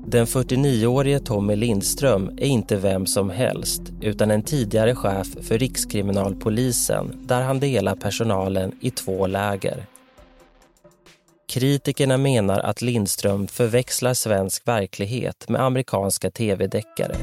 Den 0.05 0.25
49-årige 0.25 1.19
Tommy 1.19 1.55
Lindström 1.55 2.29
är 2.37 2.45
inte 2.45 2.75
vem 2.75 3.05
som 3.05 3.29
helst 3.29 3.81
utan 4.01 4.31
en 4.31 4.43
tidigare 4.43 4.95
chef 4.95 5.27
för 5.41 5.57
Rikskriminalpolisen 5.57 7.21
där 7.27 7.41
han 7.41 7.59
delar 7.59 7.95
personalen 7.95 8.71
i 8.81 8.91
två 8.91 9.27
läger. 9.27 9.85
Kritikerna 11.47 12.17
menar 12.17 12.59
att 12.59 12.81
Lindström 12.81 13.47
förväxlar 13.47 14.13
svensk 14.13 14.67
verklighet 14.67 15.49
med 15.49 15.61
amerikanska 15.61 16.31
tv-deckare. 16.31 17.15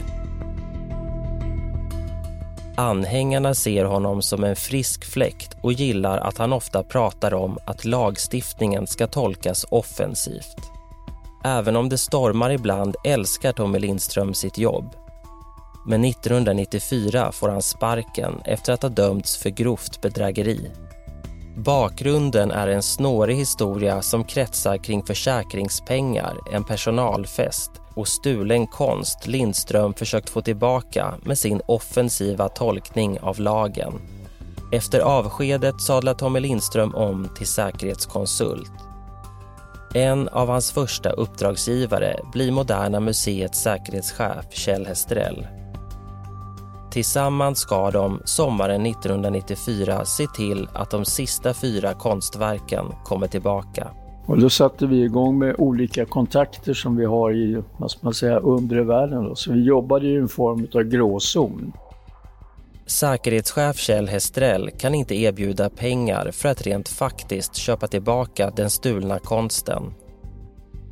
Anhängarna 2.76 3.54
ser 3.54 3.84
honom 3.84 4.22
som 4.22 4.44
en 4.44 4.56
frisk 4.56 5.04
fläkt 5.04 5.56
och 5.62 5.72
gillar 5.72 6.18
att 6.18 6.38
han 6.38 6.52
ofta 6.52 6.82
pratar 6.82 7.34
om 7.34 7.58
att 7.64 7.84
lagstiftningen 7.84 8.86
ska 8.86 9.06
tolkas 9.06 9.66
offensivt. 9.70 10.79
Även 11.44 11.76
om 11.76 11.88
det 11.88 11.98
stormar 11.98 12.50
ibland 12.50 12.96
älskar 13.04 13.52
Tommy 13.52 13.78
Lindström 13.78 14.34
sitt 14.34 14.58
jobb. 14.58 14.96
Men 15.86 16.04
1994 16.04 17.32
får 17.32 17.48
han 17.48 17.62
sparken 17.62 18.40
efter 18.44 18.72
att 18.72 18.82
ha 18.82 18.88
dömts 18.88 19.36
för 19.36 19.50
grovt 19.50 20.00
bedrägeri. 20.00 20.70
Bakgrunden 21.56 22.50
är 22.50 22.68
en 22.68 22.82
snårig 22.82 23.36
historia 23.36 24.02
som 24.02 24.24
kretsar 24.24 24.76
kring 24.76 25.02
försäkringspengar, 25.02 26.36
en 26.52 26.64
personalfest 26.64 27.70
och 27.94 28.08
stulen 28.08 28.66
konst 28.66 29.26
Lindström 29.26 29.94
försökt 29.94 30.30
få 30.30 30.42
tillbaka 30.42 31.14
med 31.22 31.38
sin 31.38 31.60
offensiva 31.66 32.48
tolkning 32.48 33.20
av 33.20 33.40
lagen. 33.40 34.00
Efter 34.72 35.00
avskedet 35.00 35.80
sadlar 35.80 36.14
Tommy 36.14 36.40
Lindström 36.40 36.94
om 36.94 37.28
till 37.36 37.46
säkerhetskonsult. 37.46 38.89
En 39.94 40.28
av 40.28 40.48
hans 40.48 40.72
första 40.72 41.10
uppdragsgivare 41.10 42.16
blir 42.32 42.52
Moderna 42.52 43.00
Museets 43.00 43.62
säkerhetschef 43.62 44.46
Kjell 44.50 44.86
Hestrell. 44.86 45.46
Tillsammans 46.90 47.58
ska 47.58 47.90
de 47.90 48.22
sommaren 48.24 48.86
1994 48.86 50.04
se 50.04 50.26
till 50.26 50.68
att 50.74 50.90
de 50.90 51.04
sista 51.04 51.54
fyra 51.54 51.94
konstverken 51.94 52.84
kommer 53.04 53.26
tillbaka. 53.26 53.90
Och 54.26 54.40
då 54.40 54.50
satte 54.50 54.86
vi 54.86 55.02
igång 55.02 55.38
med 55.38 55.54
olika 55.58 56.04
kontakter 56.04 56.74
som 56.74 56.96
vi 56.96 57.04
har 57.04 57.32
i 57.32 57.62
vad 57.76 57.90
ska 57.90 58.00
man 58.02 58.14
säga, 58.14 58.38
undre 58.38 58.82
världen. 58.82 59.24
Då. 59.24 59.34
Så 59.34 59.52
vi 59.52 59.62
jobbade 59.64 60.06
i 60.06 60.16
en 60.16 60.28
form 60.28 60.66
av 60.74 60.82
gråzon. 60.82 61.72
Säkerhetschef 62.90 63.78
Kjell 63.78 64.08
Hestrell 64.08 64.70
kan 64.70 64.94
inte 64.94 65.14
erbjuda 65.14 65.70
pengar 65.70 66.30
för 66.30 66.48
att 66.48 66.62
rent 66.62 66.88
faktiskt 66.88 67.54
köpa 67.54 67.86
tillbaka 67.86 68.50
den 68.50 68.70
stulna 68.70 69.18
konsten. 69.18 69.94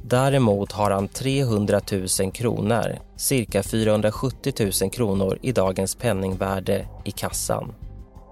Däremot 0.04 0.72
har 0.72 0.90
han 0.90 1.08
300 1.08 1.80
000 2.20 2.32
kronor, 2.32 2.98
cirka 3.16 3.62
470 3.62 4.52
000 4.82 4.90
kronor 4.90 5.38
i 5.42 5.52
dagens 5.52 5.94
penningvärde, 5.94 6.88
i 7.04 7.10
kassan. 7.10 7.74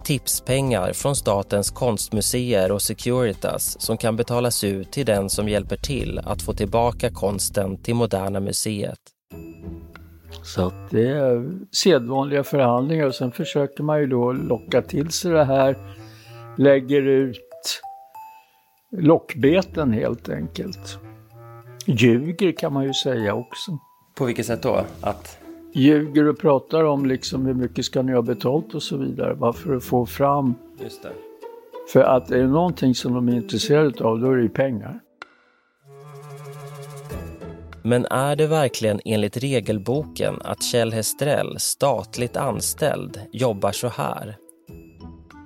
Tipspengar 0.05 0.93
från 0.93 1.17
Statens 1.17 1.71
konstmuseer 1.71 2.73
och 2.73 2.83
Securitas 2.83 3.81
som 3.81 3.97
kan 3.97 4.17
betalas 4.17 4.65
ut 4.65 4.93
till 4.93 5.07
den 5.07 5.31
som 5.31 5.49
hjälper 5.49 5.77
till 5.77 6.19
att 6.19 6.43
få 6.43 6.53
tillbaka 6.53 7.11
konsten 7.11 7.83
till 7.83 7.95
Moderna 7.95 8.41
Museet. 8.41 9.16
Så 10.47 10.67
att 10.67 10.91
det 10.91 11.09
är 11.09 11.51
sedvanliga 11.73 12.45
förhandlingar 12.45 13.07
och 13.07 13.15
sen 13.15 13.33
försöker 13.33 13.83
man 13.83 14.01
ju 14.01 14.07
då 14.07 14.33
locka 14.33 14.83
till 14.83 15.11
sig 15.11 15.33
det 15.33 15.45
här, 15.45 15.77
lägger 16.57 17.03
ut 17.03 17.83
lockbeten 18.91 19.93
helt 19.93 20.29
enkelt. 20.29 20.99
Ljuger 21.87 22.53
kan 22.53 22.73
man 22.73 22.85
ju 22.85 22.95
säga 22.95 23.35
också. 23.35 23.79
På 24.15 24.25
vilket 24.25 24.47
sätt 24.47 24.63
då? 24.63 24.85
Att... 25.01 25.39
Ljuger 25.73 26.29
och 26.29 26.39
pratar 26.39 26.85
om 26.85 27.07
liksom 27.07 27.47
hur 27.47 27.55
mycket 27.55 27.85
ska 27.85 28.03
ni 28.03 28.13
ha 28.13 28.23
betalt 28.23 28.75
och 28.75 28.83
så 28.83 28.97
vidare. 28.97 29.35
Bara 29.35 29.53
för 29.53 29.77
att 29.77 29.85
få 29.85 30.07
fram... 30.07 30.55
Just 30.83 31.03
det. 31.03 31.13
För 31.93 32.01
att 32.01 32.31
är 32.31 32.39
det 32.39 32.49
någonting 32.49 32.95
som 32.95 33.15
de 33.15 33.29
är 33.29 33.37
intresserade 33.37 34.05
av, 34.05 34.21
då 34.21 34.31
är 34.31 34.37
det 34.37 34.43
ju 34.43 34.49
pengar. 34.49 35.01
Men 37.87 38.07
är 38.07 38.37
det 38.37 38.47
verkligen 38.47 39.01
enligt 39.05 39.37
regelboken 39.37 40.35
att 40.45 40.63
Kjell 40.63 40.93
Hestrell, 40.93 41.59
statligt 41.59 42.37
anställd, 42.37 43.21
jobbar 43.33 43.73
så 43.73 43.89
här? 43.89 44.37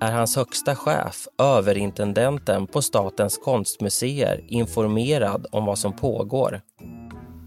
Är 0.01 0.13
hans 0.13 0.37
högsta 0.37 0.77
chef, 0.77 1.29
överintendenten 1.39 2.67
på 2.67 2.83
Statens 2.83 3.39
konstmuseer, 3.39 4.45
informerad 4.49 5.47
om 5.53 5.65
vad 5.65 5.79
som 5.79 5.93
pågår? 5.93 6.61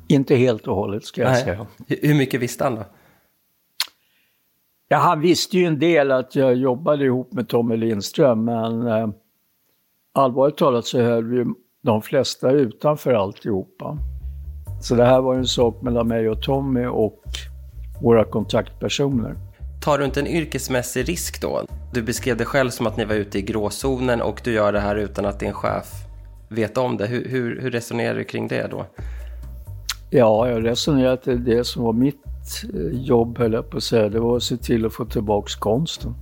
Inte 0.07 0.35
helt 0.35 0.67
och 0.67 0.75
hållet 0.75 1.05
ska 1.05 1.21
jag 1.21 1.31
Nej. 1.31 1.43
säga. 1.43 1.67
Hur 1.87 2.15
mycket 2.15 2.41
visste 2.41 2.63
han 2.63 2.75
då? 2.75 2.83
Ja, 4.87 4.97
han 4.97 5.21
visste 5.21 5.57
ju 5.57 5.65
en 5.65 5.79
del 5.79 6.11
att 6.11 6.35
jag 6.35 6.55
jobbade 6.55 7.05
ihop 7.05 7.33
med 7.33 7.49
Tommy 7.49 7.77
Lindström, 7.77 8.45
men 8.45 8.87
eh, 8.87 9.09
allvarligt 10.13 10.57
talat 10.57 10.85
så 10.85 11.01
höll 11.01 11.25
vi 11.25 11.45
de 11.81 12.01
flesta 12.01 12.51
utanför 12.51 13.13
alltihopa. 13.13 13.97
Så 14.83 14.95
det 14.95 15.05
här 15.05 15.21
var 15.21 15.35
en 15.35 15.47
sak 15.47 15.81
mellan 15.81 16.07
mig 16.07 16.29
och 16.29 16.41
Tommy 16.41 16.85
och 16.85 17.23
våra 18.01 18.25
kontaktpersoner. 18.25 19.35
Tar 19.81 19.97
du 19.97 20.05
inte 20.05 20.19
en 20.19 20.27
yrkesmässig 20.27 21.09
risk 21.09 21.41
då? 21.41 21.65
Du 21.93 22.01
beskrev 22.01 22.37
det 22.37 22.45
själv 22.45 22.69
som 22.69 22.87
att 22.87 22.97
ni 22.97 23.05
var 23.05 23.15
ute 23.15 23.39
i 23.39 23.41
gråzonen 23.41 24.21
och 24.21 24.41
du 24.43 24.53
gör 24.53 24.73
det 24.73 24.79
här 24.79 24.95
utan 24.95 25.25
att 25.25 25.39
din 25.39 25.53
chef 25.53 25.87
vet 26.49 26.77
om 26.77 26.97
det. 26.97 27.05
Hur, 27.07 27.29
hur, 27.29 27.61
hur 27.61 27.71
resonerar 27.71 28.15
du 28.15 28.23
kring 28.23 28.47
det 28.47 28.67
då? 28.71 28.85
Ja, 30.09 30.49
jag 30.49 30.65
resonerar 30.65 31.13
att 31.13 31.23
det, 31.23 31.37
det 31.37 31.63
som 31.63 31.83
var 31.83 31.93
mitt 31.93 32.25
eh, 32.73 32.79
jobb, 32.91 33.37
höll 33.37 33.53
jag 33.53 33.69
på 33.69 33.77
att 33.77 33.83
säga, 33.83 34.09
det 34.09 34.19
var 34.19 34.37
att 34.37 34.43
se 34.43 34.57
till 34.57 34.85
att 34.85 34.93
få 34.93 35.05
tillbaka 35.05 35.51
konsten. 35.59 36.13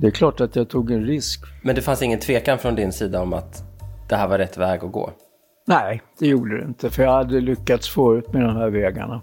Det 0.00 0.06
är 0.06 0.10
klart 0.10 0.40
att 0.40 0.56
jag 0.56 0.68
tog 0.68 0.90
en 0.90 1.04
risk. 1.04 1.44
Men 1.62 1.74
det 1.74 1.82
fanns 1.82 2.02
ingen 2.02 2.20
tvekan 2.20 2.58
från 2.58 2.74
din 2.74 2.92
sida 2.92 3.22
om 3.22 3.32
att 3.32 3.64
det 4.08 4.16
här 4.16 4.28
var 4.28 4.38
rätt 4.38 4.56
väg 4.56 4.84
att 4.84 4.92
gå? 4.92 5.10
Nej, 5.64 6.02
det 6.18 6.26
gjorde 6.26 6.58
det 6.58 6.64
inte, 6.64 6.90
för 6.90 7.02
jag 7.02 7.12
hade 7.12 7.40
lyckats 7.40 7.88
förut 7.88 8.32
med 8.32 8.42
de 8.42 8.56
här 8.56 8.70
vägarna. 8.70 9.20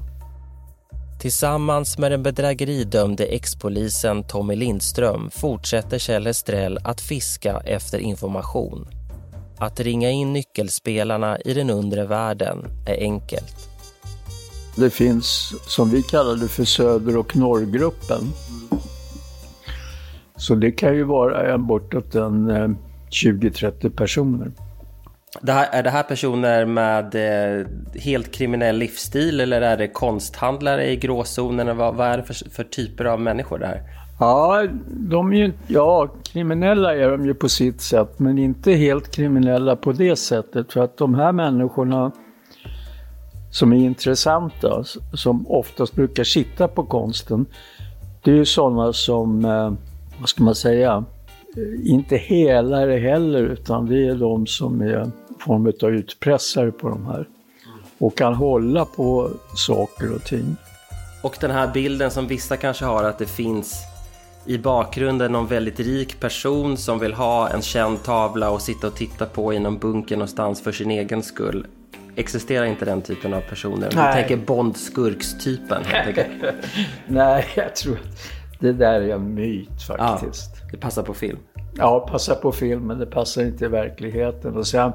Tillsammans 1.20 1.98
med 1.98 2.12
den 2.12 2.24
bedrägeridömde 2.24 3.26
ex-polisen 3.26 4.24
Tommy 4.24 4.56
Lindström 4.56 5.30
fortsätter 5.32 6.00
Kjell 6.00 6.28
Estrell 6.28 6.80
att 6.84 7.02
fiska 7.02 7.62
efter 7.66 8.00
information. 8.00 8.88
Att 9.58 9.80
ringa 9.80 10.10
in 10.10 10.34
nyckelspelarna 10.34 11.40
i 11.40 11.54
den 11.54 11.70
undre 11.70 12.06
världen 12.06 12.66
är 12.88 13.00
enkelt. 13.00 13.56
Det 14.76 14.90
finns, 14.90 15.54
som 15.68 15.90
vi 15.90 16.04
kallar 16.04 16.36
det 16.36 16.48
för 16.48 16.66
Söder 16.66 17.18
och 17.18 17.36
Norrgruppen. 17.36 18.22
Så 20.36 20.56
det 20.56 20.72
kan 20.72 20.96
ju 20.96 21.04
vara 21.04 21.58
bortåt 21.58 22.16
en 22.16 22.78
20-30 23.10 23.86
eh, 23.86 23.92
personer. 23.92 24.52
Det 25.42 25.52
här, 25.52 25.68
är 25.72 25.84
det 25.84 25.90
här 25.90 26.04
personer 26.04 26.66
med 26.66 27.16
eh, 27.16 27.66
helt 28.02 28.32
kriminell 28.32 28.78
livsstil 28.78 29.40
eller 29.40 29.62
är 29.62 29.78
det 29.78 29.88
konsthandlare 29.88 30.92
i 30.92 30.96
gråzonen? 30.96 31.78
Vad, 31.78 31.96
vad 31.96 32.08
är 32.08 32.18
det 32.18 32.24
för, 32.24 32.50
för, 32.50 32.64
typer 32.64 33.06
av 33.06 33.22
människor 33.22 33.60
det 33.60 33.66
här? 33.66 33.84
Ja, 34.20 34.68
de 34.88 35.34
är 35.34 35.54
ja, 35.68 36.08
kriminella 36.24 36.96
är 36.96 37.12
de 37.12 37.26
ju 37.26 37.34
på 37.34 37.50
sitt 37.50 37.82
sätt, 37.82 38.20
men 38.20 38.38
inte 38.38 38.72
helt 38.72 39.12
kriminella 39.12 39.76
på 39.76 39.92
det 39.92 40.16
sättet. 40.16 40.74
För 40.74 40.84
att 40.84 40.98
de 40.98 41.16
här 41.16 41.32
människorna 41.32 42.12
som 43.52 43.74
är 43.74 43.78
intressanta, 43.78 44.84
som 45.14 45.48
oftast 45.48 45.96
brukar 45.96 46.24
sitta 46.24 46.68
på 46.68 46.84
konsten, 46.84 47.46
det 48.24 48.32
är 48.32 48.36
ju 48.36 48.46
sådana 48.46 48.94
som, 48.94 49.46
eh, 49.46 49.74
vad 50.20 50.30
ska 50.30 50.44
man 50.44 50.56
säga, 50.56 51.06
inte 51.84 52.18
helare 52.18 52.98
heller, 52.98 53.44
utan 53.44 53.86
det 53.86 54.08
är 54.08 54.16
de 54.16 54.48
som 54.48 54.82
är 54.82 55.12
form 55.40 55.74
av 55.84 55.90
utpressare 55.90 56.72
på 56.72 56.90
de 56.90 57.06
här. 57.06 57.28
Och 57.98 58.18
kan 58.18 58.34
hålla 58.34 58.86
på 58.86 59.32
saker 59.56 60.16
och 60.16 60.24
ting. 60.24 60.56
Och 61.24 61.38
den 61.42 61.52
här 61.52 61.74
bilden 61.74 62.12
som 62.12 62.28
vissa 62.28 62.58
kanske 62.58 62.86
har 62.86 63.04
att 63.04 63.18
det 63.18 63.26
finns 63.26 63.76
i 64.46 64.58
bakgrunden 64.58 65.32
någon 65.32 65.48
väldigt 65.48 65.80
rik 65.80 66.20
person 66.20 66.78
som 66.78 67.00
vill 67.00 67.14
ha 67.14 67.50
en 67.50 67.62
känd 67.62 68.04
tavla 68.04 68.50
och 68.50 68.62
sitta 68.62 68.88
och 68.88 68.96
titta 68.96 69.26
på 69.26 69.54
i 69.54 69.60
någon 69.60 69.78
bunker 69.78 70.16
någonstans 70.16 70.62
för 70.62 70.72
sin 70.72 70.92
egen 70.92 71.24
skull. 71.24 71.68
Existerar 72.16 72.66
inte 72.66 72.86
den 72.86 73.02
typen 73.02 73.34
av 73.34 73.42
personer? 73.42 73.90
Nej. 73.96 74.08
Du 74.08 74.22
tänker 74.22 74.46
Bond-skurkstypen 74.46 75.84
Nej, 77.08 77.46
jag 77.56 77.76
tror 77.76 77.94
att 77.94 78.60
det 78.60 78.74
där 78.74 79.02
är 79.02 79.14
en 79.14 79.34
myt 79.34 79.82
faktiskt. 79.88 80.52
Ja, 80.56 80.59
det 80.72 80.78
passar 80.78 81.04
på 81.04 81.14
film. 81.14 81.40
Ja, 81.76 82.08
passar 82.12 82.36
på 82.36 82.52
film, 82.52 82.88
men 82.88 83.00
det 83.00 83.06
passar 83.06 83.44
inte 83.44 83.66
i 83.66 83.68
verkligheten. 83.68 84.58
Och 84.58 84.68
sen, 84.68 84.92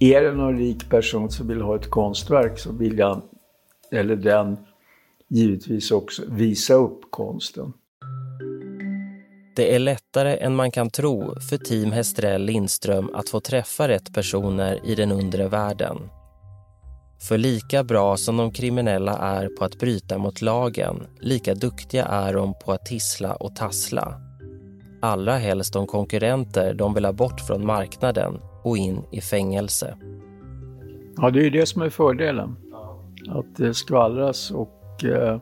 är 0.00 0.22
det 0.22 0.32
någon 0.32 0.58
rik 0.58 0.90
person 0.90 1.30
som 1.30 1.48
vill 1.48 1.60
ha 1.60 1.76
ett 1.76 1.90
konstverk 1.90 2.58
så 2.58 2.72
vill 2.72 2.98
jag, 2.98 3.22
eller 3.92 4.16
den, 4.16 4.56
givetvis 5.28 5.90
också 5.90 6.22
visa 6.28 6.74
upp 6.74 7.00
konsten. 7.10 7.72
Det 9.56 9.74
är 9.74 9.78
lättare 9.78 10.36
än 10.36 10.56
man 10.56 10.70
kan 10.70 10.90
tro 10.90 11.40
för 11.50 11.56
Team 11.56 11.92
Hestrell 11.92 12.42
Lindström 12.42 13.10
att 13.14 13.28
få 13.28 13.40
träffa 13.40 13.88
rätt 13.88 14.14
personer 14.14 14.80
i 14.84 14.94
den 14.94 15.12
undre 15.12 15.48
världen. 15.48 15.98
För 17.28 17.38
lika 17.38 17.84
bra 17.84 18.16
som 18.16 18.36
de 18.36 18.52
kriminella 18.52 19.18
är 19.18 19.48
på 19.48 19.64
att 19.64 19.78
bryta 19.78 20.18
mot 20.18 20.42
lagen, 20.42 21.06
lika 21.20 21.54
duktiga 21.54 22.04
är 22.04 22.34
de 22.34 22.54
på 22.64 22.72
att 22.72 22.86
tissla 22.86 23.34
och 23.34 23.56
tassla. 23.56 24.27
Allra 25.00 25.32
helst 25.32 25.72
de 25.72 25.86
konkurrenter 25.86 26.74
de 26.74 26.94
vill 26.94 27.04
ha 27.04 27.12
bort 27.12 27.40
från 27.40 27.66
marknaden 27.66 28.40
och 28.62 28.76
in 28.76 29.02
i 29.10 29.20
fängelse. 29.20 29.96
Ja, 31.16 31.30
det 31.30 31.40
är 31.40 31.44
ju 31.44 31.50
det 31.50 31.66
som 31.66 31.82
är 31.82 31.90
fördelen. 31.90 32.56
Att 33.28 33.56
det 33.56 33.74
skvallras 33.74 34.50
och... 34.50 35.04
Eh, 35.04 35.38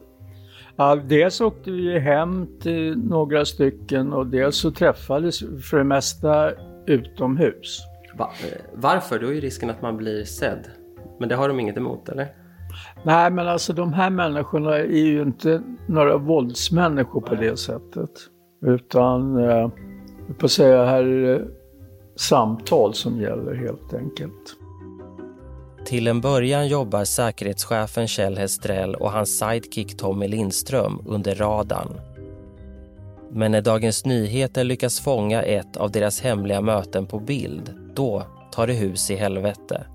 Ja, 0.78 0.96
dels 0.96 1.40
åkte 1.40 1.70
vi 1.70 1.98
hem 1.98 2.46
till 2.60 2.98
några 2.98 3.44
stycken 3.44 4.12
och 4.12 4.26
dels 4.26 4.56
så 4.56 4.70
träffades 4.70 5.38
för 5.38 5.76
det 5.76 5.84
mesta 5.84 6.52
utomhus. 6.86 7.80
Va 8.18 8.30
varför? 8.74 9.18
Då 9.18 9.26
är 9.26 9.32
ju 9.32 9.40
risken 9.40 9.70
att 9.70 9.82
man 9.82 9.96
blir 9.96 10.24
sedd. 10.24 10.70
Men 11.20 11.28
det 11.28 11.34
har 11.34 11.48
de 11.48 11.60
inget 11.60 11.76
emot, 11.76 12.08
eller? 12.08 12.28
Nej, 13.02 13.30
men 13.30 13.48
alltså 13.48 13.72
de 13.72 13.92
här 13.92 14.10
människorna 14.10 14.76
är 14.76 15.06
ju 15.06 15.22
inte 15.22 15.62
några 15.88 16.16
våldsmänniskor 16.16 17.20
på 17.20 17.34
det 17.34 17.58
sättet. 17.58 18.10
Utan, 18.60 19.36
eh, 19.36 19.70
jag 20.26 20.44
att 20.44 20.50
säga, 20.50 20.84
här 20.84 21.02
är 21.02 21.38
det 21.38 21.48
samtal 22.16 22.94
som 22.94 23.20
gäller 23.20 23.54
helt 23.54 23.94
enkelt. 23.94 24.56
Till 25.84 26.06
en 26.06 26.20
början 26.20 26.68
jobbar 26.68 27.04
säkerhetschefen 27.04 28.08
Kjell 28.08 28.38
Hestrell 28.38 28.94
och 28.94 29.12
hans 29.12 29.38
sidekick 29.38 29.96
Tommy 29.96 30.28
Lindström 30.28 31.02
under 31.06 31.34
radarn. 31.34 32.00
Men 33.30 33.52
när 33.52 33.62
Dagens 33.62 34.04
Nyheter 34.04 34.64
lyckas 34.64 35.00
fånga 35.00 35.42
ett 35.42 35.76
av 35.76 35.90
deras 35.90 36.20
hemliga 36.20 36.60
möten 36.60 37.06
på 37.06 37.18
bild, 37.18 37.74
då 37.94 38.22
tar 38.52 38.66
det 38.66 38.72
hus 38.72 39.10
i 39.10 39.16
helvete. 39.16 39.86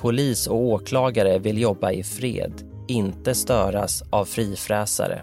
Polis 0.00 0.46
och 0.46 0.60
åklagare 0.60 1.38
vill 1.38 1.60
jobba 1.60 1.92
i 1.92 2.02
fred, 2.02 2.52
inte 2.88 3.34
störas 3.34 4.02
av 4.10 4.24
frifräsare. 4.24 5.22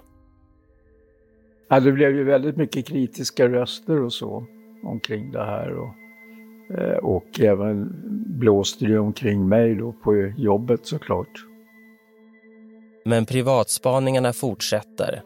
Ja, 1.69 1.80
det 1.80 1.91
blev 1.91 2.15
ju 2.15 2.23
väldigt 2.23 2.58
mycket 2.58 2.88
kritiska 2.88 3.47
röster 3.47 4.01
och 4.01 4.13
så 4.13 4.45
omkring 4.84 5.32
det 5.32 5.45
här. 5.45 5.71
Och, 5.71 5.93
eh, 6.77 6.97
och 6.97 7.39
även 7.39 7.89
blåste 8.39 8.86
det 8.86 8.99
omkring 8.99 9.47
mig 9.47 9.75
då 9.75 9.91
på 9.91 10.34
jobbet 10.38 10.86
såklart. 10.86 11.45
Men 13.06 13.25
privatspaningarna 13.25 14.34
fortsätter. 14.34 15.21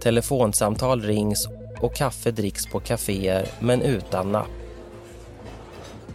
Telefonsamtal 0.00 1.00
rings 1.00 1.48
och 1.80 1.94
kaffe 1.94 2.30
dricks 2.30 2.66
på 2.66 2.80
kaféer, 2.80 3.46
men 3.60 3.82
utan 3.82 4.32
napp. 4.32 4.46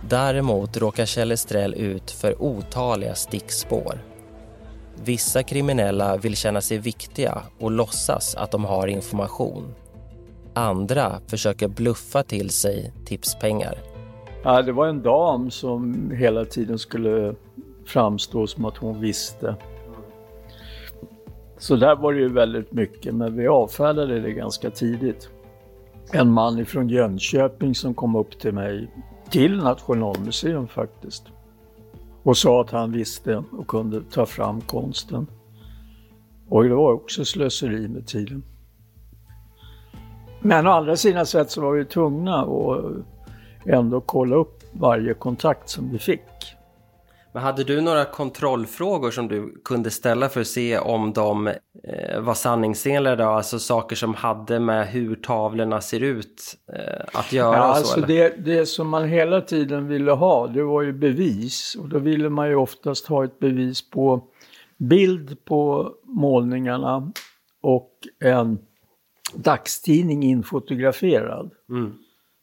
Däremot 0.09 0.77
råkar 0.77 1.05
Kjell 1.05 1.31
Estrell 1.31 1.73
ut 1.73 2.11
för 2.11 2.41
otaliga 2.41 3.15
stickspår. 3.15 4.12
Vissa 4.95 5.43
kriminella 5.43 6.17
vill 6.17 6.35
känna 6.35 6.61
sig 6.61 6.77
viktiga 6.77 7.41
och 7.59 7.71
låtsas 7.71 8.35
att 8.35 8.51
de 8.51 8.65
har 8.65 8.87
information. 8.87 9.73
Andra 10.53 11.19
försöker 11.27 11.67
bluffa 11.67 12.23
till 12.23 12.49
sig 12.49 12.93
tipspengar. 13.05 13.77
Ja, 14.43 14.61
det 14.61 14.71
var 14.71 14.87
en 14.87 15.01
dam 15.01 15.51
som 15.51 16.11
hela 16.11 16.45
tiden 16.45 16.79
skulle 16.79 17.35
framstå 17.85 18.47
som 18.47 18.65
att 18.65 18.77
hon 18.77 19.01
visste. 19.01 19.55
Så 21.57 21.75
där 21.75 21.95
var 21.95 22.13
det 22.13 22.19
ju 22.19 22.29
väldigt 22.29 22.71
mycket, 22.71 23.15
men 23.15 23.37
vi 23.37 23.47
avfärdade 23.47 24.19
det 24.19 24.31
ganska 24.31 24.69
tidigt. 24.69 25.29
En 26.11 26.31
man 26.31 26.59
ifrån 26.59 26.89
Jönköping 26.89 27.75
som 27.75 27.93
kom 27.93 28.15
upp 28.15 28.39
till 28.39 28.53
mig, 28.53 28.87
till 29.29 29.57
Nationalmuseum 29.57 30.67
faktiskt, 30.67 31.23
och 32.23 32.37
sa 32.37 32.61
att 32.61 32.71
han 32.71 32.91
visste 32.91 33.43
och 33.51 33.67
kunde 33.67 34.01
ta 34.01 34.25
fram 34.25 34.61
konsten. 34.61 35.27
Och 36.49 36.63
det 36.63 36.75
var 36.75 36.93
också 36.93 37.25
slöseri 37.25 37.87
med 37.87 38.07
tiden. 38.07 38.43
Men 40.41 40.67
å 40.67 40.71
andra 40.71 40.95
sidan 40.95 41.25
sett 41.25 41.51
så 41.51 41.61
var 41.61 41.71
vi 41.71 41.85
tvungna 41.85 42.41
att 42.41 42.93
ändå 43.65 44.01
kolla 44.01 44.35
upp 44.35 44.63
varje 44.71 45.13
kontakt 45.13 45.69
som 45.69 45.91
vi 45.91 45.99
fick. 45.99 46.55
Men 47.33 47.43
hade 47.43 47.63
du 47.63 47.81
några 47.81 48.05
kontrollfrågor 48.05 49.11
som 49.11 49.27
du 49.27 49.61
kunde 49.65 49.91
ställa 49.91 50.29
för 50.29 50.41
att 50.41 50.47
se 50.47 50.77
om 50.77 51.13
de 51.13 51.47
eh, 51.47 52.19
var 52.21 52.33
sanningsenliga? 52.33 53.25
Alltså 53.25 53.59
saker 53.59 53.95
som 53.95 54.13
hade 54.13 54.59
med 54.59 54.87
hur 54.87 55.15
tavlorna 55.15 55.81
ser 55.81 56.03
ut 56.03 56.57
eh, 56.73 57.05
att 57.13 57.33
göra? 57.33 57.55
Ja, 57.55 57.61
så, 57.61 57.67
alltså 57.67 57.97
eller? 57.97 58.07
det, 58.07 58.45
det 58.45 58.65
som 58.65 58.89
man 58.89 59.07
hela 59.07 59.41
tiden 59.41 59.87
ville 59.87 60.11
ha, 60.11 60.47
det 60.47 60.63
var 60.63 60.81
ju 60.81 60.93
bevis. 60.93 61.75
Och 61.79 61.89
då 61.89 61.99
ville 61.99 62.29
man 62.29 62.49
ju 62.49 62.55
oftast 62.55 63.07
ha 63.07 63.23
ett 63.23 63.39
bevis 63.39 63.89
på 63.89 64.27
bild 64.77 65.45
på 65.45 65.91
målningarna 66.03 67.11
och 67.61 67.91
en 68.19 68.59
dagstidning 69.33 70.23
infotograferad. 70.23 71.51
Mm. 71.69 71.93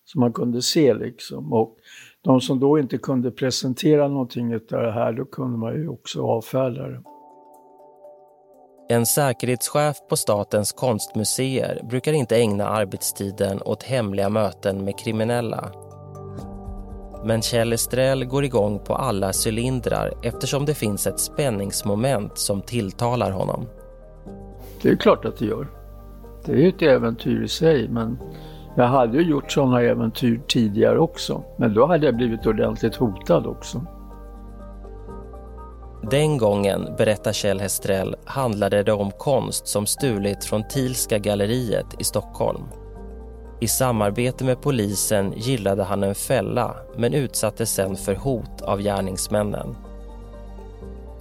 Som 0.05 0.20
man 0.20 0.33
kunde 0.33 0.62
se 0.62 0.94
liksom. 0.94 1.53
Och 1.53 1.76
de 2.24 2.40
som 2.40 2.61
då 2.61 2.78
inte 2.78 2.98
kunde 2.98 3.30
presentera 3.30 4.09
någonting 4.09 4.54
av 4.54 4.61
det 4.68 4.92
här, 4.92 5.12
då 5.12 5.24
kunde 5.24 5.59
man 5.59 5.74
ju 5.74 5.88
också 5.88 6.22
avfärda 6.22 6.88
det. 6.88 7.02
En 8.88 9.06
säkerhetschef 9.06 9.96
på 10.09 10.16
Statens 10.16 10.72
konstmuseer 10.72 11.83
brukar 11.90 12.12
inte 12.12 12.37
ägna 12.37 12.68
arbetstiden 12.68 13.62
åt 13.62 13.83
hemliga 13.83 14.28
möten 14.28 14.85
med 14.85 14.98
kriminella. 14.98 15.72
Men 17.24 17.42
Kjell 17.42 17.72
Estrell 17.72 18.24
går 18.24 18.44
igång 18.44 18.78
på 18.78 18.94
alla 18.94 19.33
cylindrar 19.46 20.12
eftersom 20.22 20.64
det 20.64 20.74
finns 20.74 21.06
ett 21.06 21.20
spänningsmoment 21.20 22.38
som 22.38 22.62
tilltalar 22.62 23.30
honom. 23.30 23.66
Det 24.83 24.88
är 24.88 24.96
klart 24.96 25.24
att 25.24 25.38
det 25.38 25.46
gör. 25.46 25.66
Det 26.44 26.52
är 26.52 26.56
ju 26.56 26.68
ett 26.68 26.83
äventyr 26.83 27.42
i 27.42 27.48
sig, 27.48 27.88
men 27.88 28.18
jag 28.76 28.85
hade 28.85 29.18
ju 29.18 29.30
gjort 29.30 29.52
sådana 29.52 29.83
äventyr 29.83 30.40
tidigare 30.48 30.98
också. 30.98 31.42
Men 31.56 31.74
då 31.74 31.87
hade 31.87 32.06
jag 32.06 32.16
blivit 32.16 32.46
ordentligt 32.46 32.96
hotad 32.96 33.46
också. 33.46 33.87
Den 36.11 36.38
gången, 36.38 36.94
berättar 36.98 37.33
Kjell 37.33 37.61
Hestrell, 37.61 38.16
handlade 38.24 38.83
det 38.83 38.92
om 38.92 39.11
konst 39.11 39.68
som 39.68 39.87
stulit 39.87 40.44
från 40.44 40.68
Thielska 40.68 41.18
galleriet 41.18 41.87
i 41.98 42.04
Stockholm. 42.04 42.62
I 43.61 43.68
samarbete 43.68 44.44
med 44.44 44.62
polisen 44.62 45.33
gillade 45.37 45.83
han 45.83 46.02
en 46.02 46.14
fälla 46.14 46.76
men 46.96 47.14
utsattes 47.14 47.74
sen 47.74 47.96
för 47.96 48.14
hot 48.14 48.62
av 48.62 48.80
gärningsmännen. 48.80 49.76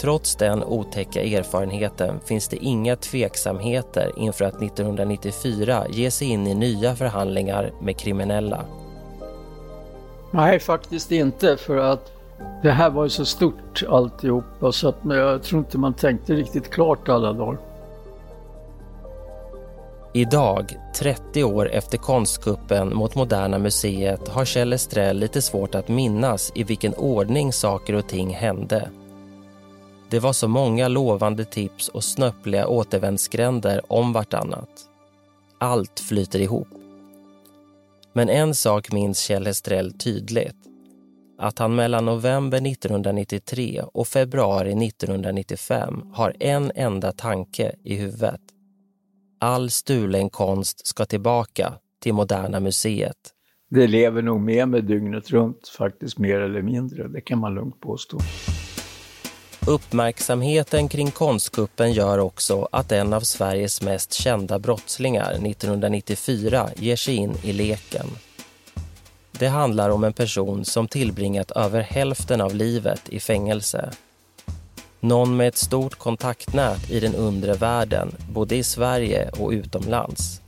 Trots 0.02 0.36
den 0.36 0.64
otäcka 0.64 1.24
erfarenheten 1.24 2.20
finns 2.26 2.48
det 2.48 2.58
inga 2.58 2.96
tveksamheter 2.96 4.12
inför 4.18 4.46
att 4.46 4.62
1994 4.62 5.86
ge 5.90 6.12
sig 6.12 6.28
in 6.28 6.48
i 6.48 6.56
nya 6.56 6.96
förhandlingar 6.96 7.72
med 7.82 7.98
kriminella. 7.98 8.66
Nej, 10.32 10.60
faktiskt 10.60 11.12
inte 11.12 11.58
för 11.58 11.78
att 11.78 12.12
det 12.64 12.72
här 12.72 12.90
var 12.90 13.04
ju 13.04 13.10
så 13.10 13.26
stort 13.26 13.84
alltihopa 13.90 14.72
så 14.72 14.88
att 14.88 14.96
jag 15.04 15.44
tror 15.44 15.60
inte 15.60 15.78
man 15.78 15.94
tänkte 15.94 16.34
riktigt 16.34 16.70
klart 16.70 17.10
alla 17.10 17.34
dagar. 17.34 17.58
Idag, 20.14 20.78
30 20.96 21.44
år 21.44 21.70
efter 21.70 21.98
konstkuppen 21.98 22.96
mot 22.96 23.16
Moderna 23.16 23.60
Museet 23.60 24.28
har 24.28 24.46
Kjell 24.46 24.74
Estrell 24.74 25.18
lite 25.18 25.42
svårt 25.42 25.76
att 25.76 25.88
minnas 25.88 26.52
i 26.56 26.64
vilken 26.64 26.94
ordning 26.94 27.54
saker 27.54 27.94
och 27.94 28.08
ting 28.08 28.30
hände. 28.30 28.90
Det 30.12 30.20
var 30.20 30.34
så 30.34 30.48
många 30.48 30.88
lovande 30.88 31.46
tips 31.46 31.88
och 31.88 32.04
snöpliga 32.04 32.68
återvändsgränder 32.68 33.82
om 33.88 34.14
vartannat. 34.14 34.70
Allt 35.60 36.00
flyter 36.00 36.40
ihop. 36.40 36.68
Men 38.14 38.30
en 38.30 38.56
sak 38.56 38.92
minns 38.92 39.20
Kjell 39.20 39.46
Hestrell 39.46 39.94
tydligt. 39.94 40.56
Att 41.38 41.60
han 41.60 41.76
mellan 41.76 42.06
november 42.06 42.58
1993 42.58 43.84
och 43.94 44.08
februari 44.08 44.88
1995 44.88 46.04
har 46.14 46.36
en 46.40 46.72
enda 46.76 47.12
tanke 47.12 47.76
i 47.84 47.96
huvudet. 47.96 48.42
All 49.40 49.70
stulen 49.70 50.30
konst 50.30 50.88
ska 50.88 51.06
tillbaka 51.06 51.74
till 52.04 52.14
Moderna 52.14 52.60
Museet. 52.60 53.34
Det 53.70 53.88
lever 53.88 54.22
nog 54.22 54.42
med 54.42 54.68
mig 54.68 54.82
dygnet 54.82 55.30
runt, 55.30 55.68
faktiskt 55.68 56.18
mer 56.18 56.40
eller 56.40 56.62
mindre. 56.62 57.08
Det 57.08 57.22
kan 57.22 57.40
man 57.40 57.56
lugnt 57.56 57.82
påstå. 57.82 58.20
Uppmärksamheten 59.68 60.88
kring 60.88 61.12
konstkuppen 61.12 61.94
gör 61.94 62.18
också 62.18 62.68
att 62.72 62.92
en 62.92 63.14
av 63.14 63.22
Sveriges 63.22 63.82
mest 63.82 64.14
kända 64.14 64.60
brottslingar 64.60 65.32
1994 65.32 66.70
ger 66.76 66.96
sig 66.96 67.16
in 67.16 67.38
i 67.44 67.54
leken. 67.54 68.08
Det 69.32 69.48
handlar 69.48 69.90
om 69.90 70.04
en 70.04 70.14
person 70.14 70.66
som 70.66 70.88
tillbringat 70.88 71.52
över 71.52 71.82
hälften 71.82 72.42
av 72.42 72.56
livet 72.56 73.10
i 73.10 73.20
fängelse. 73.20 73.90
Någon 75.00 75.38
med 75.38 75.48
ett 75.48 75.58
stort 75.58 75.96
kontaktnät 75.96 76.92
i 76.92 77.00
den 77.00 77.16
undre 77.16 77.54
världen, 77.54 78.16
både 78.32 78.56
i 78.56 78.64
Sverige 78.64 79.30
och 79.30 79.52
utomlands. 79.52 80.42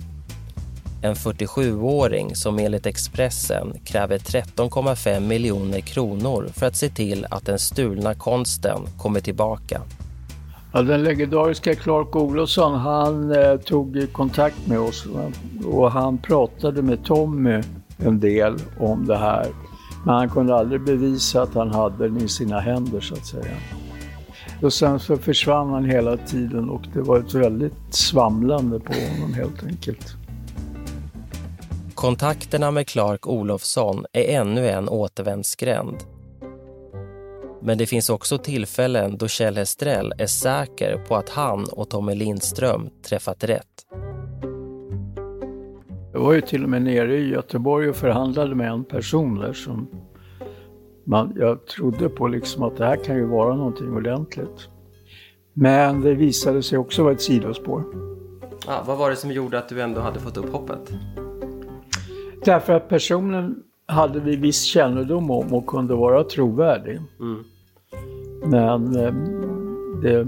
En 1.03 1.13
47-åring 1.13 2.35
som 2.35 2.59
enligt 2.59 2.85
Expressen 2.85 3.73
kräver 3.85 4.17
13,5 4.17 5.19
miljoner 5.19 5.79
kronor 5.79 6.49
för 6.53 6.65
att 6.65 6.75
se 6.75 6.89
till 6.89 7.25
att 7.29 7.45
den 7.45 7.59
stulna 7.59 8.13
konsten 8.13 8.79
kommer 8.97 9.19
tillbaka. 9.19 9.81
Ja, 10.73 10.81
den 10.81 11.03
legendariska 11.03 11.75
Clark 11.75 12.15
Olofsson, 12.15 12.79
han 12.79 13.31
eh, 13.31 13.57
tog 13.57 14.07
kontakt 14.11 14.67
med 14.67 14.79
oss 14.79 15.07
och 15.65 15.91
han 15.91 16.17
pratade 16.17 16.81
med 16.81 17.05
Tommy 17.05 17.61
en 17.97 18.19
del 18.19 18.55
om 18.79 19.07
det 19.07 19.17
här. 19.17 19.47
Men 20.05 20.15
han 20.15 20.29
kunde 20.29 20.55
aldrig 20.55 20.81
bevisa 20.81 21.41
att 21.41 21.53
han 21.53 21.71
hade 21.71 22.07
den 22.07 22.17
i 22.17 22.27
sina 22.27 22.59
händer 22.59 22.99
så 22.99 23.13
att 23.13 23.25
säga. 23.25 23.55
Och 24.61 24.73
sen 24.73 24.99
så 24.99 25.17
försvann 25.17 25.69
han 25.69 25.85
hela 25.85 26.17
tiden 26.17 26.69
och 26.69 26.81
det 26.93 27.01
var 27.01 27.19
ett 27.19 27.33
väldigt 27.33 27.73
svamlande 27.89 28.79
på 28.79 28.93
honom 28.93 29.33
helt 29.33 29.63
enkelt. 29.63 30.15
Kontakterna 32.01 32.71
med 32.71 32.87
Clark 32.87 33.27
Olofsson 33.27 34.05
är 34.13 34.39
ännu 34.39 34.67
en 34.67 34.89
återvändsgränd. 34.89 35.95
Men 37.61 37.77
det 37.77 37.85
finns 37.85 38.09
också 38.09 38.37
tillfällen 38.37 39.17
då 39.17 39.27
Kjell 39.27 39.57
Hestrell 39.57 40.13
är 40.17 40.25
säker 40.25 40.97
på 41.07 41.15
att 41.15 41.29
han 41.29 41.65
och 41.71 41.89
Tommy 41.89 42.15
Lindström 42.15 42.89
träffat 43.09 43.43
rätt. 43.43 43.85
Jag 46.13 46.19
var 46.19 46.33
ju 46.33 46.41
till 46.41 46.63
och 46.63 46.69
med 46.69 46.81
nere 46.81 47.17
i 47.17 47.29
Göteborg 47.29 47.89
och 47.89 47.95
förhandlade 47.95 48.55
med 48.55 48.71
en 48.71 48.83
person 48.83 49.39
där 49.39 49.53
som 49.53 49.87
man, 51.03 51.35
jag 51.39 51.67
trodde 51.67 52.09
på 52.09 52.27
liksom 52.27 52.63
att 52.63 52.77
det 52.77 52.85
här 52.85 53.03
kan 53.03 53.15
ju 53.15 53.25
vara 53.25 53.55
någonting 53.55 53.93
ordentligt. 53.93 54.67
Men 55.53 56.01
det 56.01 56.13
visade 56.13 56.63
sig 56.63 56.77
också 56.77 57.03
vara 57.03 57.13
ett 57.13 57.21
sidospår. 57.21 57.83
Ah, 58.67 58.83
vad 58.85 58.97
var 58.97 59.09
det 59.09 59.15
som 59.15 59.31
gjorde 59.31 59.57
att 59.57 59.69
du 59.69 59.81
ändå 59.81 60.01
hade 60.01 60.19
fått 60.19 60.37
upp 60.37 60.51
hoppet? 60.51 60.91
Därför 62.45 62.73
att 62.73 62.89
personen 62.89 63.63
hade 63.85 64.19
vi 64.19 64.35
viss 64.35 64.63
kännedom 64.63 65.31
om 65.31 65.53
och 65.53 65.67
kunde 65.67 65.95
vara 65.95 66.23
trovärdig. 66.23 66.99
Mm. 67.19 67.43
Men 68.45 68.95
eh, 68.95 69.13
det 70.01 70.27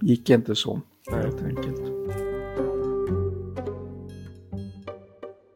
gick 0.00 0.30
inte 0.30 0.54
så, 0.54 0.80
helt 1.10 1.42
enkelt. 1.42 1.80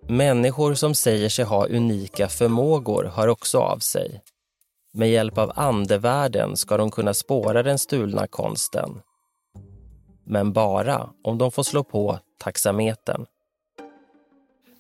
Människor 0.09 0.75
som 0.75 0.95
säger 0.95 1.29
sig 1.29 1.45
ha 1.45 1.67
unika 1.67 2.29
förmågor 2.29 3.11
hör 3.15 3.29
också 3.29 3.59
av 3.59 3.79
sig. 3.79 4.23
Med 4.93 5.11
hjälp 5.11 5.39
av 5.39 5.53
andevärlden 5.55 6.57
ska 6.57 6.77
de 6.77 6.91
kunna 6.91 7.15
spåra 7.15 7.63
den 7.63 7.79
stulna 7.79 8.27
konsten. 8.27 9.01
Men 10.25 10.53
bara 10.53 11.11
om 11.25 11.39
de 11.39 11.51
får 11.51 11.63
slå 11.63 11.85
på 11.85 12.19
taxametern. 12.39 13.27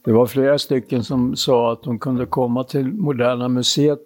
Det 0.05 0.13
var 0.13 0.27
flera 0.27 0.59
stycken 0.59 1.05
som 1.05 1.37
sa 1.37 1.73
att 1.73 1.83
de 1.83 1.99
kunde 1.99 2.27
komma 2.27 2.65
till 2.65 2.93
Moderna 2.93 3.49
Museet 3.49 4.01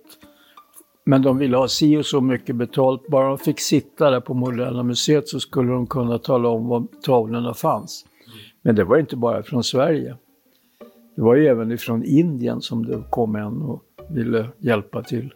men 1.07 1.23
de 1.23 1.39
ville 1.39 1.57
ha 1.57 1.69
si 1.69 1.97
och 1.97 2.07
så 2.07 2.21
mycket 2.21 2.57
betalt. 2.57 3.09
Bara 3.09 3.29
de 3.29 3.39
fick 3.39 3.61
sitta 3.61 4.11
där 4.11 4.21
på 4.21 4.35
Moderna 4.35 4.83
Museet 4.83 5.29
så 5.29 5.41
skulle 5.41 5.73
de 5.73 5.87
kunna 5.87 6.19
tala 6.19 6.49
om 6.49 6.69
var 6.69 6.87
tavlorna 7.03 7.55
fanns. 7.55 8.05
Men 8.63 8.75
det 8.75 8.85
var 8.85 8.99
inte 8.99 9.17
bara 9.17 9.43
från 9.43 9.65
Sverige. 9.65 10.17
Det 11.17 11.23
var 11.23 11.35
ju 11.35 11.47
även 11.47 11.73
ifrån 11.73 12.05
Indien 12.05 12.61
som 12.61 12.87
det 12.87 13.03
kom 13.11 13.37
en 13.37 13.63
och 13.63 13.83
ville 14.11 14.49
hjälpa 14.59 15.03
till. 15.03 15.35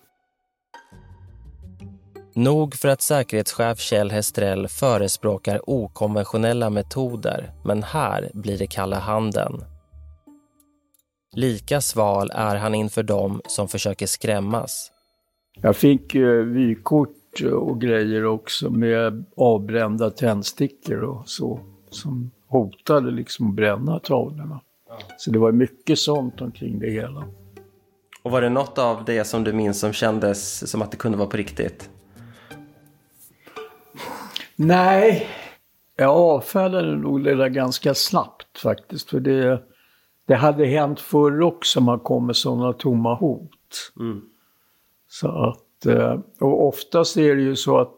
Nog 2.35 2.75
för 2.75 2.89
att 2.89 3.03
säkerhetschef 3.03 3.79
Kjell 3.79 4.11
Hestrell 4.11 4.69
förespråkar 4.69 5.71
okonventionella 5.71 6.71
metoder, 6.71 7.53
men 7.65 7.83
här 7.83 8.31
blir 8.35 8.59
det 8.59 8.67
kalla 8.67 8.99
handen. 8.99 9.65
Lika 11.33 11.81
sval 11.81 12.31
är 12.35 12.57
han 12.57 12.75
inför 12.75 13.03
dem 13.03 13.41
som 13.47 13.69
försöker 13.69 14.07
skrämmas. 14.07 14.93
Jag 15.63 15.77
fick 15.77 16.15
uh, 16.15 16.45
vykort 16.45 17.41
och 17.53 17.81
grejer 17.81 18.25
också 18.25 18.71
med 18.71 19.25
avbrända 19.37 20.11
tändstickor 20.11 21.03
och 21.03 21.29
så 21.29 21.61
som 21.91 22.31
hotade 22.49 23.11
liksom 23.11 23.49
att 23.49 23.55
bränna 23.55 23.99
tavlorna. 23.99 24.61
Så 25.17 25.31
det 25.31 25.39
var 25.39 25.53
mycket 25.53 25.99
sånt 25.99 26.41
omkring 26.41 26.79
det 26.79 26.91
hela. 26.91 27.25
Och 28.23 28.31
var 28.31 28.41
det 28.41 28.49
något 28.49 28.79
av 28.79 29.05
det 29.05 29.25
som 29.25 29.45
du 29.45 29.53
minns 29.53 29.81
som 29.81 29.93
kändes 29.93 30.71
som 30.71 30.83
att 30.83 30.91
det 30.91 30.97
kunde 30.97 31.19
vara 31.19 31.29
på 31.29 31.37
riktigt? 31.37 31.91
Nej, 34.57 35.29
jag 35.97 36.11
avfärdade 36.11 36.97
nog 36.97 37.25
det 37.25 37.35
där 37.35 37.49
ganska 37.49 37.95
snabbt 37.95 38.59
faktiskt. 38.59 39.11
För 39.11 39.21
det, 39.21 39.63
det 40.29 40.35
hade 40.35 40.67
hänt 40.67 41.01
förr 41.01 41.41
också, 41.41 41.81
man 41.81 41.99
kom 41.99 42.27
med 42.27 42.37
sådana 42.37 42.73
tomma 42.73 43.15
hot. 43.15 43.93
Mm. 44.01 44.21
Så 45.09 45.29
att, 45.29 45.87
eh, 45.87 46.19
och 46.41 46.67
oftast 46.67 47.17
är 47.17 47.37
det 47.37 47.43
ju 47.43 47.57
så 47.57 47.79
att 47.79 47.95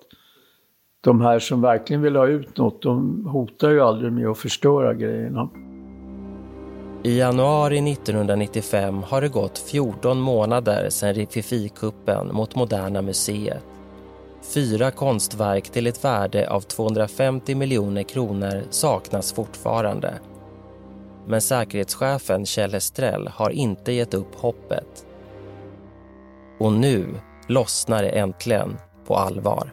de 1.00 1.20
här 1.20 1.38
som 1.38 1.62
verkligen 1.62 2.02
vill 2.02 2.16
ha 2.16 2.26
ut 2.26 2.56
något, 2.56 2.82
de 2.82 3.26
hotar 3.26 3.70
ju 3.70 3.80
aldrig 3.80 4.12
med 4.12 4.28
att 4.28 4.38
förstöra 4.38 4.94
grejerna. 4.94 5.48
I 7.02 7.18
januari 7.18 7.80
1995 7.92 9.02
har 9.02 9.20
det 9.20 9.28
gått 9.28 9.58
14 9.58 10.20
månader 10.20 10.90
sedan 10.90 11.14
Rififi-kuppen 11.14 12.32
mot 12.32 12.56
Moderna 12.56 13.02
Museet. 13.02 13.64
Fyra 14.54 14.90
konstverk 14.90 15.70
till 15.70 15.86
ett 15.86 16.04
värde 16.04 16.50
av 16.50 16.60
250 16.60 17.54
miljoner 17.54 18.02
kronor 18.02 18.62
saknas 18.70 19.32
fortfarande. 19.32 20.14
Men 21.26 21.40
säkerhetschefen 21.40 22.46
Kjell 22.46 22.74
Estrell 22.74 23.28
har 23.28 23.50
inte 23.50 23.92
gett 23.92 24.14
upp 24.14 24.34
hoppet. 24.34 25.06
Och 26.58 26.72
nu 26.72 27.06
lossnar 27.48 28.02
det 28.02 28.08
äntligen 28.08 28.76
på 29.06 29.16
allvar. 29.16 29.72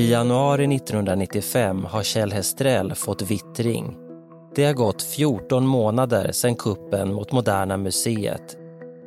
I 0.00 0.10
januari 0.10 0.76
1995 0.76 1.84
har 1.84 2.02
Kjell 2.02 2.32
Hestrell 2.32 2.94
fått 2.94 3.30
vittring. 3.30 3.96
Det 4.54 4.64
har 4.64 4.74
gått 4.74 5.02
14 5.02 5.66
månader 5.66 6.32
sedan 6.32 6.54
kuppen 6.54 7.14
mot 7.14 7.32
Moderna 7.32 7.76
Museet. 7.76 8.56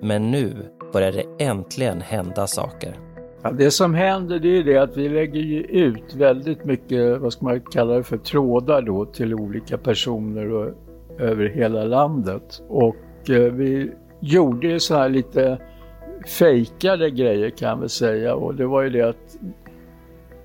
Men 0.01 0.32
nu 0.32 0.53
börjar 0.93 1.12
det 1.12 1.45
äntligen 1.45 2.01
hända 2.01 2.47
saker. 2.47 2.95
Ja, 3.43 3.51
det 3.51 3.71
som 3.71 3.93
händer 3.93 4.39
det 4.39 4.58
är 4.58 4.63
det 4.63 4.77
att 4.77 4.97
vi 4.97 5.10
lägger 5.10 5.71
ut 5.71 6.15
väldigt 6.15 6.65
mycket, 6.65 7.21
vad 7.21 7.34
ska 7.34 7.45
man 7.45 7.62
kalla 7.62 7.93
det 7.93 8.03
för, 8.03 8.17
trådar 8.17 8.82
då 8.82 9.06
till 9.06 9.34
olika 9.34 9.77
personer 9.77 10.51
och, 10.51 10.69
över 11.19 11.49
hela 11.49 11.84
landet. 11.84 12.62
Och 12.69 13.29
eh, 13.29 13.53
vi 13.53 13.91
gjorde 14.19 14.67
ju 14.67 14.79
så 14.79 14.95
här 14.95 15.10
lite 15.10 15.58
fejkade 16.27 17.10
grejer 17.10 17.49
kan 17.49 17.77
vi 17.77 17.82
väl 17.82 17.89
säga 17.89 18.36
och 18.36 18.56
det 18.56 18.65
var 18.65 18.82
ju 18.82 18.89
det 18.89 19.01
att 19.01 19.38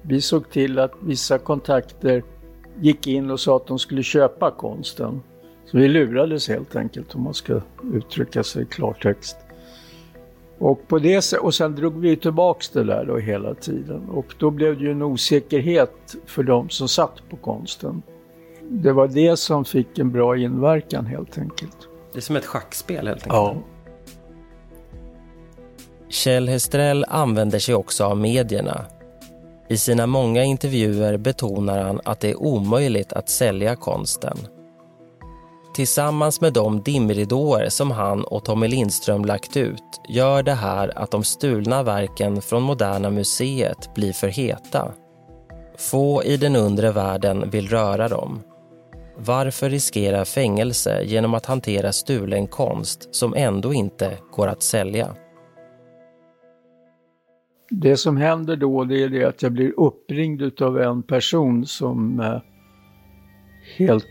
vi 0.08 0.20
såg 0.20 0.50
till 0.50 0.78
att 0.78 0.92
vissa 1.00 1.38
kontakter 1.38 2.22
gick 2.80 3.06
in 3.06 3.30
och 3.30 3.40
sa 3.40 3.56
att 3.56 3.66
de 3.66 3.78
skulle 3.78 4.02
köpa 4.02 4.50
konsten. 4.50 5.22
Så 5.64 5.78
vi 5.78 5.88
lurades 5.88 6.48
helt 6.48 6.76
enkelt 6.76 7.14
om 7.14 7.22
man 7.22 7.34
ska 7.34 7.60
uttrycka 7.94 8.42
sig 8.42 8.62
i 8.62 8.66
klartext. 8.66 9.36
Och, 10.58 10.88
på 10.88 10.98
det, 10.98 11.32
och 11.32 11.54
sen 11.54 11.74
drog 11.74 12.00
vi 12.00 12.16
tillbaks 12.16 12.68
det 12.68 12.84
där 12.84 13.04
då 13.04 13.18
hela 13.18 13.54
tiden 13.54 14.08
och 14.08 14.34
då 14.38 14.50
blev 14.50 14.78
det 14.78 14.84
ju 14.84 14.90
en 14.90 15.02
osäkerhet 15.02 16.16
för 16.26 16.42
de 16.42 16.68
som 16.68 16.88
satt 16.88 17.28
på 17.30 17.36
konsten. 17.36 18.02
Det 18.62 18.92
var 18.92 19.08
det 19.08 19.36
som 19.36 19.64
fick 19.64 19.98
en 19.98 20.12
bra 20.12 20.36
inverkan 20.36 21.06
helt 21.06 21.38
enkelt. 21.38 21.76
Det 22.12 22.18
är 22.18 22.22
som 22.22 22.36
ett 22.36 22.46
schackspel 22.46 23.06
helt 23.06 23.22
enkelt. 23.22 23.32
Ja. 23.34 23.56
Kjell 26.08 26.48
Hestrell 26.48 27.04
använder 27.08 27.58
sig 27.58 27.74
också 27.74 28.04
av 28.04 28.16
medierna. 28.16 28.84
I 29.70 29.76
sina 29.76 30.06
många 30.06 30.44
intervjuer 30.44 31.16
betonar 31.16 31.78
han 31.78 32.00
att 32.04 32.20
det 32.20 32.30
är 32.30 32.42
omöjligt 32.42 33.12
att 33.12 33.28
sälja 33.28 33.76
konsten. 33.76 34.38
Tillsammans 35.74 36.40
med 36.40 36.52
de 36.52 36.82
dimridåer 36.82 37.68
som 37.68 37.90
han 37.90 38.24
och 38.24 38.44
Tommy 38.44 38.68
Lindström 38.68 39.24
lagt 39.24 39.56
ut 39.56 40.00
gör 40.08 40.42
det 40.42 40.54
här 40.54 40.98
att 40.98 41.10
de 41.10 41.24
stulna 41.24 41.82
verken 41.82 42.42
från 42.42 42.62
Moderna 42.62 43.10
Museet 43.10 43.94
blir 43.94 44.12
för 44.12 44.28
heta. 44.28 44.92
Få 45.76 46.22
i 46.24 46.36
den 46.36 46.56
undre 46.56 46.92
världen 46.92 47.50
vill 47.50 47.68
röra 47.68 48.08
dem. 48.08 48.42
Varför 49.16 49.70
riskera 49.70 50.24
fängelse 50.24 51.02
genom 51.04 51.34
att 51.34 51.46
hantera 51.46 51.92
stulen 51.92 52.46
konst 52.46 53.14
som 53.14 53.34
ändå 53.34 53.72
inte 53.72 54.18
går 54.32 54.48
att 54.48 54.62
sälja? 54.62 55.14
Det 57.70 57.96
som 57.96 58.16
händer 58.16 58.56
då 58.56 58.84
det 58.84 59.02
är 59.02 59.08
det 59.08 59.24
att 59.24 59.42
jag 59.42 59.52
blir 59.52 59.72
uppringd 59.76 60.62
av 60.62 60.80
en 60.80 61.02
person 61.02 61.66
som 61.66 62.20
eh, 62.20 62.40
helt 63.76 64.06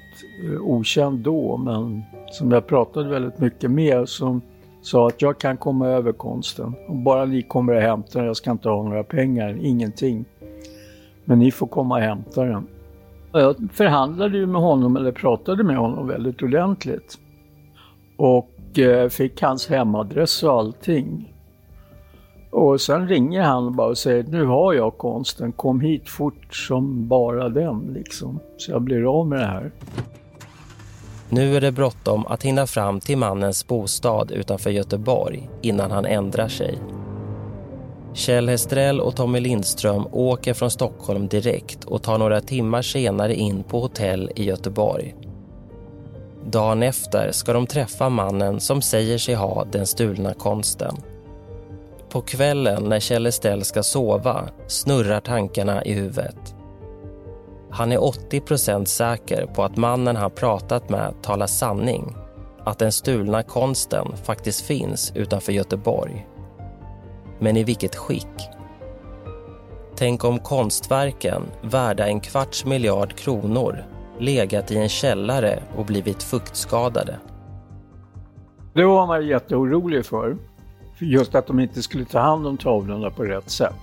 eh, 0.45 0.61
okänd 0.61 1.19
då 1.19 1.57
men 1.57 2.01
som 2.31 2.51
jag 2.51 2.67
pratade 2.67 3.09
väldigt 3.09 3.39
mycket 3.39 3.71
med 3.71 4.09
som 4.09 4.41
Sa 4.87 5.07
att 5.07 5.21
jag 5.21 5.37
kan 5.37 5.57
komma 5.57 5.87
över 5.87 6.11
konsten. 6.11 6.75
Om 6.87 7.03
bara 7.03 7.25
ni 7.25 7.41
kommer 7.41 7.73
och 7.73 7.81
hämtar 7.81 8.19
den, 8.19 8.27
jag 8.27 8.37
ska 8.37 8.51
inte 8.51 8.69
ha 8.69 8.83
några 8.83 9.03
pengar, 9.03 9.57
ingenting. 9.61 10.25
Men 11.25 11.39
ni 11.39 11.51
får 11.51 11.67
komma 11.67 11.95
och 11.95 12.01
hämta 12.01 12.43
den. 12.43 12.67
Och 13.31 13.41
jag 13.41 13.55
förhandlade 13.73 14.37
ju 14.37 14.45
med 14.45 14.61
honom, 14.61 14.97
eller 14.97 15.11
pratade 15.11 15.63
med 15.63 15.77
honom 15.77 16.07
väldigt 16.07 16.43
ordentligt. 16.43 17.19
Och 18.17 18.79
eh, 18.79 19.09
fick 19.09 19.41
hans 19.41 19.67
hemadress 19.69 20.43
och 20.43 20.51
allting. 20.51 21.33
Och 22.57 22.81
sen 22.81 23.07
ringer 23.07 23.41
han 23.41 23.75
bara 23.75 23.87
och 23.87 23.97
säger 23.97 24.23
nu 24.23 24.45
har 24.45 24.73
jag 24.73 24.97
konsten, 24.97 25.51
kom 25.51 25.81
hit 25.81 26.09
fort 26.09 26.55
som 26.55 27.07
bara 27.07 27.49
den 27.49 27.93
liksom. 27.93 28.39
Så 28.57 28.71
jag 28.71 28.81
blir 28.81 29.19
av 29.19 29.27
med 29.27 29.39
det 29.39 29.45
här. 29.45 29.71
Nu 31.29 31.55
är 31.55 31.61
det 31.61 31.71
bråttom 31.71 32.25
att 32.25 32.43
hinna 32.43 32.67
fram 32.67 32.99
till 32.99 33.17
mannens 33.17 33.67
bostad 33.67 34.31
utanför 34.31 34.69
Göteborg 34.69 35.49
innan 35.61 35.91
han 35.91 36.05
ändrar 36.05 36.47
sig. 36.47 36.77
Kjell 38.13 38.49
Hestrell 38.49 38.99
och 38.99 39.15
Tommy 39.15 39.39
Lindström 39.39 40.07
åker 40.11 40.53
från 40.53 40.71
Stockholm 40.71 41.27
direkt 41.27 41.83
och 41.83 42.03
tar 42.03 42.17
några 42.17 42.41
timmar 42.41 42.81
senare 42.81 43.35
in 43.35 43.63
på 43.63 43.79
hotell 43.79 44.31
i 44.35 44.43
Göteborg. 44.43 45.15
Dagen 46.45 46.83
efter 46.83 47.31
ska 47.31 47.53
de 47.53 47.67
träffa 47.67 48.09
mannen 48.09 48.59
som 48.59 48.81
säger 48.81 49.17
sig 49.17 49.35
ha 49.35 49.65
den 49.71 49.87
stulna 49.87 50.33
konsten. 50.33 50.95
På 52.09 52.21
kvällen 52.21 52.83
när 52.83 52.99
Kjell 52.99 53.25
Estelle 53.25 53.63
ska 53.63 53.83
sova 53.83 54.49
snurrar 54.67 55.19
tankarna 55.19 55.83
i 55.83 55.93
huvudet. 55.93 56.55
Han 57.71 57.91
är 57.91 57.97
80% 57.97 58.85
säker 58.85 59.45
på 59.45 59.63
att 59.63 59.77
mannen 59.77 60.15
han 60.15 60.31
pratat 60.31 60.89
med 60.89 61.13
talar 61.21 61.47
sanning. 61.47 62.15
Att 62.63 62.79
den 62.79 62.91
stulna 62.91 63.43
konsten 63.43 64.07
faktiskt 64.23 64.61
finns 64.61 65.11
utanför 65.15 65.51
Göteborg. 65.51 66.27
Men 67.39 67.57
i 67.57 67.63
vilket 67.63 67.95
skick? 67.95 68.49
Tänk 69.95 70.23
om 70.23 70.39
konstverken, 70.39 71.43
värda 71.61 72.07
en 72.07 72.19
kvarts 72.19 72.65
miljard 72.65 73.15
kronor 73.15 73.83
legat 74.19 74.71
i 74.71 74.77
en 74.77 74.89
källare 74.89 75.63
och 75.75 75.85
blivit 75.85 76.23
fuktskadade. 76.23 77.19
Det 78.73 78.85
var 78.85 79.07
man 79.07 79.27
jätteorolig 79.27 80.05
för. 80.05 80.37
Just 80.99 81.35
att 81.35 81.47
de 81.47 81.59
inte 81.59 81.83
skulle 81.83 82.05
ta 82.05 82.19
hand 82.19 82.47
om 82.47 82.57
tavlorna 82.57 83.09
på 83.09 83.23
rätt 83.23 83.49
sätt. 83.49 83.73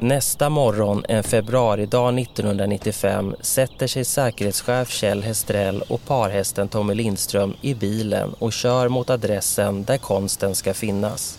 Nästa 0.00 0.50
morgon, 0.50 1.04
en 1.08 1.22
februaridag 1.22 2.18
1995, 2.18 3.34
sätter 3.40 3.86
sig 3.86 4.04
säkerhetschef 4.04 4.90
Kjell 4.90 5.22
Hestrell 5.22 5.82
och 5.88 6.04
parhästen 6.06 6.68
Tommy 6.68 6.94
Lindström 6.94 7.54
i 7.60 7.74
bilen 7.74 8.34
och 8.38 8.52
kör 8.52 8.88
mot 8.88 9.10
adressen 9.10 9.84
där 9.84 9.98
konsten 9.98 10.54
ska 10.54 10.74
finnas. 10.74 11.38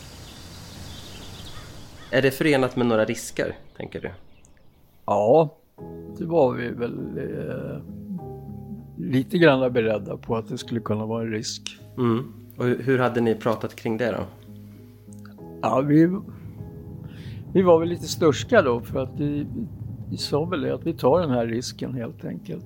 Är 2.12 2.22
det 2.22 2.32
förenat 2.32 2.76
med 2.76 2.88
några 2.88 3.06
risker, 3.06 3.56
tänker 3.78 4.02
du? 4.02 4.12
Ja, 5.06 5.50
det 6.18 6.26
var 6.26 6.54
vi 6.54 6.70
väl 6.70 7.18
eh, 7.18 7.99
lite 9.00 9.38
grann 9.38 9.74
beredda 9.74 10.18
på 10.18 10.38
att 10.38 10.48
det 10.48 10.58
skulle 10.58 10.80
kunna 10.80 11.06
vara 11.06 11.22
en 11.22 11.32
risk. 11.32 11.80
Mm. 11.98 12.34
Och 12.58 12.66
hur 12.66 13.00
hade 13.00 13.22
ni 13.22 13.36
pratat 13.36 13.76
kring 13.76 13.98
det 13.98 14.12
då? 14.12 14.24
Ja, 15.62 15.82
vi 15.82 16.10
vi 17.54 17.62
var 17.62 17.80
väl 17.80 17.90
lite 17.90 18.08
störska 18.08 18.62
då 18.62 18.82
för 18.82 19.00
att 19.00 19.12
vi, 19.18 19.46
vi 20.10 20.18
sa 20.18 20.46
väl 20.46 20.62
det 20.62 20.74
att 20.74 20.86
vi 20.86 20.94
tar 20.94 21.20
den 21.20 21.30
här 21.30 21.46
risken 21.46 21.94
helt 21.94 22.26
enkelt. 22.26 22.66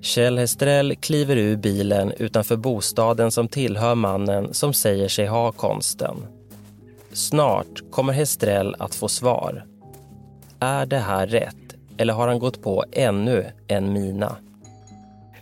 Kjell 0.00 0.38
Hestrell 0.38 0.96
kliver 0.96 1.36
ur 1.36 1.56
bilen 1.56 2.12
utanför 2.18 2.56
bostaden 2.56 3.30
som 3.30 3.48
tillhör 3.48 3.94
mannen 3.94 4.54
som 4.54 4.72
säger 4.72 5.08
sig 5.08 5.26
ha 5.26 5.52
konsten. 5.52 6.16
Snart 7.12 7.90
kommer 7.90 8.12
Hestrell 8.12 8.74
att 8.78 8.94
få 8.94 9.08
svar. 9.08 9.64
Är 10.60 10.86
det 10.86 10.98
här 10.98 11.26
rätt 11.26 11.61
eller 12.02 12.14
har 12.14 12.28
han 12.28 12.38
gått 12.38 12.62
på 12.62 12.84
ännu 12.92 13.44
en 13.68 13.92
mina? 13.92 14.36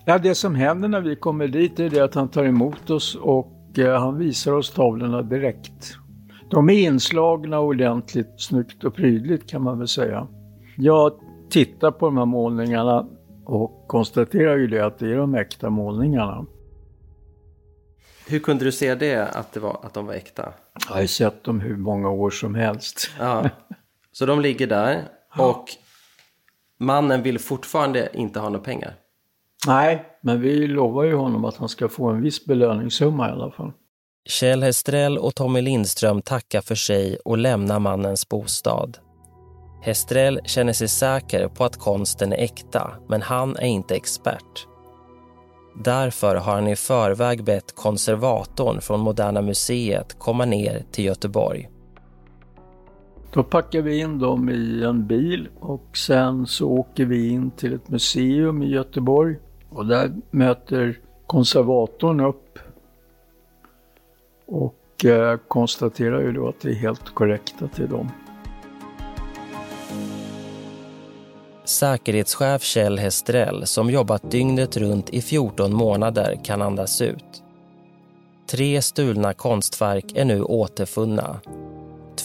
Ja, 0.05 0.18
det 0.18 0.35
som 0.35 0.55
händer 0.55 0.88
när 0.88 1.01
vi 1.01 1.16
kommer 1.16 1.49
dit 1.49 1.81
är 1.81 1.90
det 1.90 2.01
att 2.01 2.14
han 2.14 2.29
tar 2.29 2.44
emot 2.44 2.90
oss 2.90 3.14
och 3.14 3.57
Eh, 3.79 4.01
han 4.01 4.18
visar 4.18 4.53
oss 4.53 4.70
tavlorna 4.70 5.23
direkt. 5.23 5.96
De 6.51 6.70
är 6.70 6.75
inslagna 6.75 7.61
ordentligt 7.61 8.35
snyggt 8.37 8.85
och 8.85 8.94
prydligt 8.94 9.51
kan 9.51 9.62
man 9.62 9.79
väl 9.79 9.88
säga. 9.88 10.27
Jag 10.77 11.12
tittar 11.51 11.90
på 11.90 12.07
de 12.07 12.16
här 12.18 12.25
målningarna 12.25 13.07
och 13.44 13.85
konstaterar 13.88 14.57
ju 14.57 14.66
det 14.66 14.81
att 14.81 14.99
det 14.99 15.12
är 15.12 15.16
de 15.16 15.35
äkta 15.35 15.70
målningarna. 15.70 16.46
Hur 18.29 18.38
kunde 18.38 18.64
du 18.64 18.73
se 18.73 18.94
det, 18.94 19.29
att, 19.29 19.53
det 19.53 19.61
var, 19.61 19.81
att 19.83 19.94
de 19.94 20.07
var 20.07 20.14
äkta? 20.14 20.53
Jag 20.88 20.94
har 20.94 21.01
ju 21.01 21.09
sett 21.09 21.44
dem 21.44 21.61
hur 21.61 21.77
många 21.77 22.11
år 22.11 22.31
som 22.31 22.55
helst. 22.55 23.11
Ja. 23.18 23.49
Så 24.12 24.27
de 24.27 24.40
ligger 24.40 24.66
där 24.66 25.09
och 25.38 25.64
mannen 26.81 27.23
vill 27.23 27.38
fortfarande 27.38 28.11
inte 28.14 28.40
ha 28.40 28.49
några 28.49 28.64
pengar? 28.64 28.95
Nej, 29.66 30.05
men 30.23 30.40
vi 30.40 30.66
lovar 30.66 31.05
ju 31.05 31.14
honom 31.14 31.45
att 31.45 31.57
han 31.57 31.69
ska 31.69 31.88
få 31.88 32.09
en 32.09 32.23
viss 32.23 32.45
belöningssumma 32.45 33.29
i 33.29 33.33
alla 33.33 33.51
fall. 33.51 33.73
Kjell 34.29 34.62
Hestrell 34.62 35.19
och 35.19 35.35
Tommy 35.35 35.61
Lindström 35.61 36.23
tackar 36.23 36.61
för 36.61 36.75
sig 36.75 37.19
och 37.25 37.38
lämnar 37.38 37.79
mannens 37.79 38.29
bostad. 38.29 38.99
Hestrell 39.83 40.40
känner 40.45 40.73
sig 40.73 40.88
säker 40.88 41.49
på 41.49 41.64
att 41.64 41.77
konsten 41.77 42.33
är 42.33 42.37
äkta, 42.37 42.90
men 43.09 43.23
han 43.23 43.57
är 43.57 43.66
inte 43.66 43.95
expert. 43.97 44.66
Därför 45.85 46.37
har 46.37 46.55
han 46.55 46.69
i 46.69 46.77
förväg 46.77 47.45
bett 47.45 47.75
konservatorn 47.75 48.81
från 48.81 49.01
Moderna 49.01 49.43
Museet 49.43 50.19
komma 50.19 50.45
ner 50.45 50.85
till 50.93 51.05
Göteborg. 51.05 51.69
Då 53.33 53.43
packar 53.43 53.83
vi 53.83 53.99
in 53.99 54.19
dem 54.19 54.49
i 54.49 54.83
en 54.85 55.07
bil 55.07 55.49
och 55.61 55.97
sen 55.97 56.47
så 56.47 56.69
åker 56.69 57.05
vi 57.05 57.29
in 57.29 57.51
till 57.51 57.75
ett 57.75 57.88
museum 57.88 58.62
i 58.62 58.69
Göteborg 58.69 59.37
och 59.69 59.87
där 59.87 60.12
möter 60.31 60.99
konservatorn 61.27 62.21
upp 62.21 62.59
och 64.47 65.05
eh, 65.05 65.38
konstaterar 65.49 66.21
ju 66.21 66.33
då 66.33 66.49
att 66.49 66.61
det 66.61 66.71
är 66.71 66.75
helt 66.75 67.14
korrekta 67.14 67.69
till 67.69 67.88
dem. 67.88 68.09
Säkerhetschef 71.64 72.62
Kjell 72.62 72.99
Hestrell, 72.99 73.66
som 73.66 73.90
jobbat 73.90 74.31
dygnet 74.31 74.77
runt 74.77 75.11
i 75.11 75.23
14 75.23 75.75
månader, 75.75 76.40
kan 76.45 76.62
andas 76.62 77.03
ut. 77.03 77.43
Tre 78.51 78.83
stulna 78.83 79.35
konstverk 79.35 80.05
är 80.14 80.25
nu 80.25 80.43
återfunna. 80.43 81.40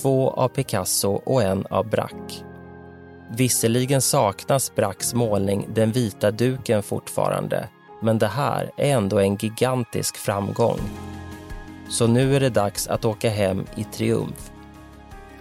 Två 0.01 0.29
av 0.29 0.47
Picasso 0.47 1.21
och 1.25 1.43
en 1.43 1.65
av 1.65 1.89
Braque. 1.89 2.43
Visserligen 3.31 4.01
saknas 4.01 4.75
Braques 4.75 5.13
målning 5.13 5.67
Den 5.73 5.91
vita 5.91 6.31
duken 6.31 6.83
fortfarande 6.83 7.69
men 8.01 8.19
det 8.19 8.27
här 8.27 8.71
är 8.77 8.91
ändå 8.91 9.19
en 9.19 9.35
gigantisk 9.35 10.17
framgång. 10.17 10.79
Så 11.89 12.07
nu 12.07 12.35
är 12.35 12.39
det 12.39 12.49
dags 12.49 12.87
att 12.87 13.05
åka 13.05 13.29
hem 13.29 13.65
i 13.75 13.83
triumf. 13.83 14.51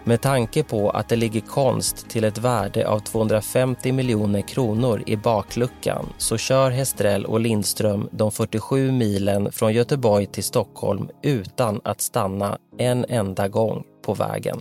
Med 0.04 0.20
tanke 0.20 0.62
på 0.62 0.90
att 0.90 1.08
det 1.08 1.16
ligger 1.16 1.40
konst 1.40 2.08
till 2.08 2.24
ett 2.24 2.38
värde 2.38 2.88
av 2.88 2.98
250 2.98 3.92
miljoner 3.92 4.40
kronor 4.40 5.02
i 5.06 5.16
bakluckan 5.16 6.06
så 6.18 6.36
kör 6.36 6.70
Hestrell 6.70 7.24
och 7.24 7.40
Lindström 7.40 8.08
de 8.12 8.30
47 8.30 8.92
milen 8.92 9.52
från 9.52 9.72
Göteborg 9.72 10.26
till 10.26 10.44
Stockholm 10.44 11.08
utan 11.22 11.80
att 11.84 12.00
stanna 12.00 12.58
en 12.78 13.04
enda 13.08 13.48
gång 13.48 13.84
på 14.04 14.14
vägen. 14.14 14.56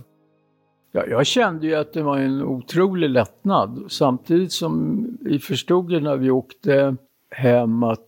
Ja, 0.92 1.06
jag 1.06 1.26
kände 1.26 1.66
ju 1.66 1.74
att 1.74 1.92
det 1.92 2.02
var 2.02 2.18
en 2.18 2.42
otrolig 2.42 3.10
lättnad 3.10 3.84
samtidigt 3.88 4.52
som 4.52 5.06
vi 5.20 5.38
förstod 5.38 5.92
ju 5.92 6.00
när 6.00 6.16
vi 6.16 6.30
åkte 6.30 6.96
hem 7.30 7.82
att 7.82 8.00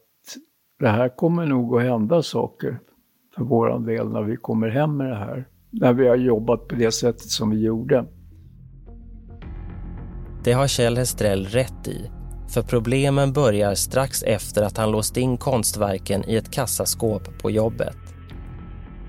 det 0.78 0.88
här 0.88 1.08
kommer 1.08 1.46
nog 1.46 1.76
att 1.76 1.82
hända 1.82 2.22
saker 2.22 2.78
för 3.36 3.44
våran 3.44 3.84
del 3.84 4.08
när 4.08 4.22
vi 4.22 4.36
kommer 4.36 4.68
hem 4.68 4.96
med 4.96 5.06
det 5.06 5.16
här. 5.16 5.48
När 5.70 5.92
vi 5.92 6.08
har 6.08 6.16
jobbat 6.16 6.68
på 6.68 6.74
det 6.74 6.92
sättet 6.92 7.30
som 7.30 7.50
vi 7.50 7.60
gjorde. 7.60 8.04
Det 10.44 10.52
har 10.52 10.66
Kjell 10.66 10.96
Hestrell 10.96 11.44
rätt 11.44 11.88
i. 11.88 12.10
För 12.54 12.62
problemen 12.62 13.32
börjar 13.32 13.74
strax 13.74 14.22
efter 14.22 14.62
att 14.62 14.76
han 14.76 14.90
låst 14.90 15.16
in 15.16 15.36
konstverken 15.36 16.24
i 16.28 16.36
ett 16.36 16.50
kassaskåp 16.50 17.38
på 17.42 17.50
jobbet. 17.50 17.96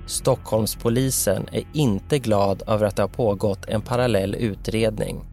Stockholmspolisen 0.08 1.48
är 1.52 1.64
inte 1.72 2.18
glad 2.18 2.62
över 2.66 2.86
att 2.86 2.96
det 2.96 3.02
har 3.02 3.08
pågått 3.08 3.64
en 3.68 3.82
parallell 3.82 4.34
utredning. 4.34 5.24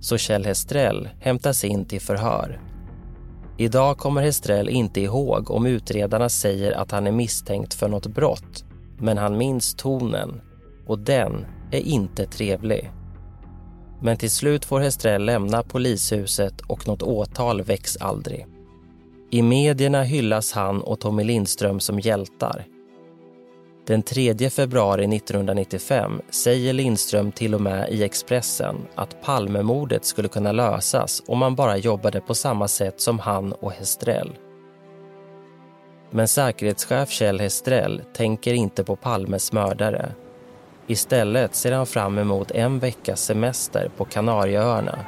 Så 0.00 0.18
Kjell 0.18 0.44
Hestrell 0.44 1.08
hämtas 1.20 1.64
in 1.64 1.84
till 1.84 2.00
förhör. 2.00 2.60
Idag 3.56 3.98
kommer 3.98 4.22
Hestrell 4.22 4.68
inte 4.68 5.00
ihåg 5.00 5.50
om 5.50 5.66
utredarna 5.66 6.28
säger 6.28 6.72
att 6.72 6.90
han 6.90 7.06
är 7.06 7.12
misstänkt 7.12 7.74
för 7.74 7.88
något 7.88 8.06
brott. 8.06 8.64
Men 8.98 9.18
han 9.18 9.38
minns 9.38 9.74
tonen 9.74 10.40
och 10.86 10.98
den 10.98 11.46
är 11.70 11.80
inte 11.80 12.26
trevlig. 12.26 12.90
Men 14.02 14.16
till 14.16 14.30
slut 14.30 14.64
får 14.64 14.80
Hestrell 14.80 15.24
lämna 15.24 15.62
polishuset 15.62 16.60
och 16.60 16.88
något 16.88 17.02
åtal 17.02 17.62
väcks 17.62 17.96
aldrig. 17.96 18.46
I 19.30 19.42
medierna 19.42 20.02
hyllas 20.02 20.52
han 20.52 20.82
och 20.82 21.00
Tommy 21.00 21.24
Lindström 21.24 21.80
som 21.80 22.00
hjältar. 22.00 22.66
Den 23.88 24.02
3 24.02 24.50
februari 24.50 25.16
1995 25.16 26.20
säger 26.30 26.72
Lindström 26.72 27.32
till 27.32 27.54
och 27.54 27.60
med 27.60 27.88
i 27.90 28.02
Expressen 28.02 28.76
att 28.94 29.22
Palmemordet 29.22 30.04
skulle 30.04 30.28
kunna 30.28 30.52
lösas 30.52 31.22
om 31.26 31.38
man 31.38 31.54
bara 31.54 31.76
jobbade 31.76 32.20
på 32.20 32.34
samma 32.34 32.68
sätt 32.68 33.00
som 33.00 33.18
han 33.18 33.52
och 33.52 33.72
Hestrell. 33.72 34.38
Men 36.10 36.28
säkerhetschef 36.28 37.10
Kjell 37.10 37.40
Hestrell 37.40 38.02
tänker 38.14 38.54
inte 38.54 38.84
på 38.84 38.96
Palmes 38.96 39.52
mördare. 39.52 40.12
Istället 40.86 41.54
ser 41.54 41.72
han 41.72 41.86
fram 41.86 42.18
emot 42.18 42.50
en 42.50 42.78
veckas 42.78 43.20
semester 43.20 43.90
på 43.96 44.04
Kanarieöarna. 44.04 44.98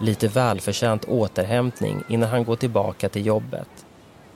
Lite 0.00 0.28
välförtjänt 0.28 1.04
återhämtning 1.04 2.02
innan 2.08 2.28
han 2.30 2.44
går 2.44 2.56
tillbaka 2.56 3.08
till 3.08 3.26
jobbet. 3.26 3.75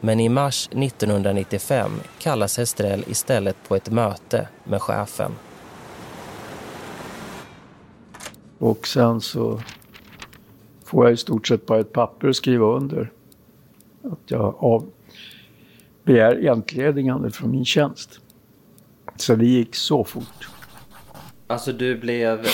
Men 0.00 0.20
i 0.20 0.28
mars 0.28 0.68
1995 0.72 1.90
kallas 2.18 2.58
Hestrell 2.58 3.04
istället 3.06 3.56
på 3.68 3.76
ett 3.76 3.90
möte 3.90 4.48
med 4.64 4.82
chefen. 4.82 5.32
Och 8.58 8.86
sen 8.86 9.20
så 9.20 9.60
får 10.84 11.04
jag 11.04 11.12
i 11.12 11.16
stort 11.16 11.46
sett 11.46 11.66
bara 11.66 11.80
ett 11.80 11.92
papper 11.92 12.28
att 12.28 12.36
skriva 12.36 12.66
under. 12.66 13.12
Att 14.04 14.30
jag 14.30 14.54
av, 14.58 14.90
begär 16.04 16.48
entledigande 16.48 17.30
från 17.30 17.50
min 17.50 17.64
tjänst. 17.64 18.20
Så 19.16 19.34
det 19.34 19.46
gick 19.46 19.74
så 19.74 20.04
fort. 20.04 20.48
Alltså 21.46 21.72
du 21.72 21.98
blev 21.98 22.46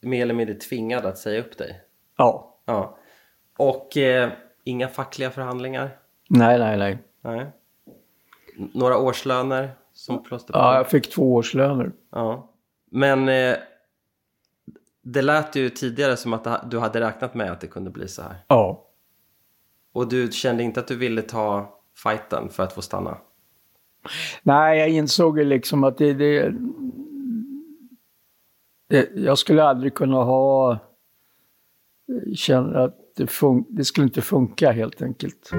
mer 0.00 0.22
eller 0.22 0.34
mindre 0.34 0.54
tvingad 0.54 1.06
att 1.06 1.18
säga 1.18 1.40
upp 1.40 1.58
dig? 1.58 1.80
Ja. 2.16 2.60
Ja. 2.64 2.98
Och 3.56 3.96
eh, 3.96 4.30
inga 4.64 4.88
fackliga 4.88 5.30
förhandlingar? 5.30 5.96
Nej, 6.28 6.58
nej, 6.58 6.78
nej. 6.78 6.98
Nej. 7.22 7.46
Några 8.74 8.98
årslöner 8.98 9.70
som 9.92 10.22
plåster 10.22 10.52
på? 10.52 10.58
Ja, 10.58 10.76
jag 10.76 10.90
fick 10.90 11.10
två 11.10 11.34
årslöner. 11.34 11.92
Ja. 12.10 12.50
Men 12.90 13.28
eh, 13.28 13.56
det 15.02 15.22
lät 15.22 15.56
ju 15.56 15.70
tidigare 15.70 16.16
som 16.16 16.32
att 16.32 16.70
du 16.70 16.78
hade 16.78 17.00
räknat 17.00 17.34
med 17.34 17.52
att 17.52 17.60
det 17.60 17.66
kunde 17.66 17.90
bli 17.90 18.08
så 18.08 18.22
här. 18.22 18.36
Ja. 18.48 18.84
Och 19.92 20.08
du 20.08 20.32
kände 20.32 20.62
inte 20.62 20.80
att 20.80 20.88
du 20.88 20.96
ville 20.96 21.22
ta 21.22 21.78
fighten 21.96 22.48
för 22.48 22.62
att 22.62 22.72
få 22.72 22.82
stanna? 22.82 23.18
Nej, 24.42 24.78
jag 24.78 24.88
insåg 24.88 25.38
ju 25.38 25.44
liksom 25.44 25.84
att 25.84 25.98
det, 25.98 26.12
det, 26.14 26.54
det 28.88 29.10
Jag 29.14 29.38
skulle 29.38 29.64
aldrig 29.64 29.94
kunna 29.94 30.16
ha... 30.16 30.78
Känna 32.34 32.84
att 32.84 32.96
det, 33.16 33.26
fun, 33.26 33.64
det 33.68 33.84
skulle 33.84 34.06
inte 34.06 34.22
funka 34.22 34.72
helt 34.72 35.02
enkelt. 35.02 35.50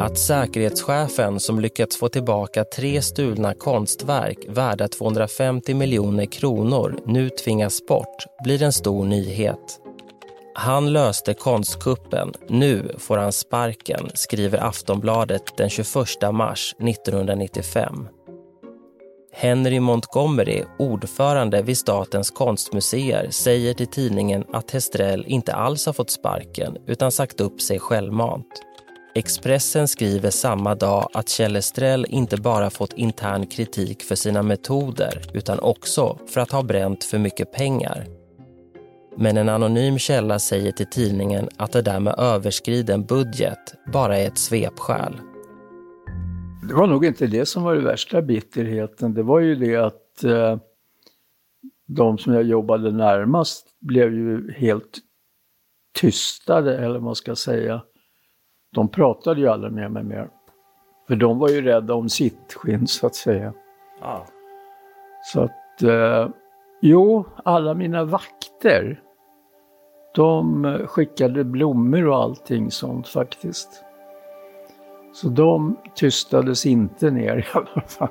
Att 0.00 0.18
säkerhetschefen 0.18 1.40
som 1.40 1.60
lyckats 1.60 1.96
få 1.96 2.08
tillbaka 2.08 2.64
tre 2.64 3.02
stulna 3.02 3.54
konstverk 3.54 4.38
värda 4.48 4.88
250 4.88 5.74
miljoner 5.74 6.26
kronor 6.26 7.00
nu 7.06 7.30
tvingas 7.30 7.86
bort 7.86 8.26
blir 8.44 8.62
en 8.62 8.72
stor 8.72 9.04
nyhet. 9.04 9.80
Han 10.54 10.92
löste 10.92 11.34
konstkuppen, 11.34 12.32
nu 12.48 12.94
får 12.98 13.16
han 13.16 13.32
sparken, 13.32 14.10
skriver 14.14 14.58
Aftonbladet 14.58 15.56
den 15.56 15.70
21 15.70 15.86
mars 16.32 16.74
1995. 16.78 18.08
Henry 19.32 19.80
Montgomery, 19.80 20.62
ordförande 20.78 21.62
vid 21.62 21.78
Statens 21.78 22.30
konstmuseer 22.30 23.30
säger 23.30 23.74
till 23.74 23.86
tidningen 23.86 24.44
att 24.52 24.70
Hestrell 24.70 25.24
inte 25.26 25.54
alls 25.54 25.86
har 25.86 25.92
fått 25.92 26.10
sparken 26.10 26.76
utan 26.86 27.12
sagt 27.12 27.40
upp 27.40 27.60
sig 27.60 27.78
självmant. 27.78 28.46
Expressen 29.14 29.88
skriver 29.88 30.30
samma 30.30 30.74
dag 30.74 31.08
att 31.12 31.28
Kjell 31.28 31.56
Estrell 31.56 32.06
inte 32.08 32.36
bara 32.36 32.70
fått 32.70 32.92
intern 32.92 33.46
kritik 33.46 34.02
för 34.02 34.14
sina 34.14 34.42
metoder 34.42 35.22
utan 35.34 35.58
också 35.58 36.18
för 36.26 36.40
att 36.40 36.50
ha 36.50 36.62
bränt 36.62 37.04
för 37.04 37.18
mycket 37.18 37.52
pengar. 37.52 38.06
Men 39.16 39.36
en 39.36 39.48
anonym 39.48 39.98
källa 39.98 40.38
säger 40.38 40.72
till 40.72 40.90
tidningen 40.90 41.48
att 41.56 41.72
det 41.72 41.82
där 41.82 42.00
med 42.00 42.14
överskriden 42.18 43.04
budget 43.04 43.74
bara 43.92 44.18
är 44.18 44.26
ett 44.26 44.38
svepskäl. 44.38 45.20
Det 46.68 46.74
var 46.74 46.86
nog 46.86 47.04
inte 47.04 47.26
det 47.26 47.46
som 47.46 47.62
var 47.62 47.74
det 47.74 47.80
värsta 47.80 48.22
bitterheten. 48.22 49.14
Det 49.14 49.22
var 49.22 49.40
ju 49.40 49.54
det 49.54 49.76
att 49.76 50.24
eh, 50.24 50.58
de 51.86 52.18
som 52.18 52.34
jag 52.34 52.42
jobbade 52.42 52.90
närmast 52.92 53.66
blev 53.80 54.14
ju 54.14 54.52
helt 54.52 54.98
tystade, 56.00 56.76
eller 56.78 56.94
vad 56.94 57.02
man 57.02 57.14
ska 57.14 57.36
säga. 57.36 57.82
De 58.74 58.88
pratade 58.88 59.40
ju 59.40 59.48
aldrig 59.48 59.72
med 59.72 59.92
mig 59.92 60.02
mer. 60.02 60.28
För 61.08 61.16
de 61.16 61.38
var 61.38 61.48
ju 61.48 61.62
rädda 61.62 61.94
om 61.94 62.08
sitt 62.08 62.52
skinn, 62.52 62.86
så 62.86 63.06
att 63.06 63.14
säga. 63.14 63.52
Ah. 64.02 64.20
Så 65.22 65.40
att, 65.40 65.82
eh, 65.82 66.28
jo, 66.80 67.24
alla 67.44 67.74
mina 67.74 68.04
vakter, 68.04 69.02
de 70.14 70.64
skickade 70.86 71.44
blommor 71.44 72.06
och 72.06 72.16
allting 72.16 72.70
sånt 72.70 73.08
faktiskt. 73.08 73.84
Så 75.12 75.28
de 75.28 75.76
tystades 75.94 76.66
inte 76.66 77.10
ner 77.10 77.36
i 77.38 77.44
alla 77.52 77.82
fall. 77.86 78.08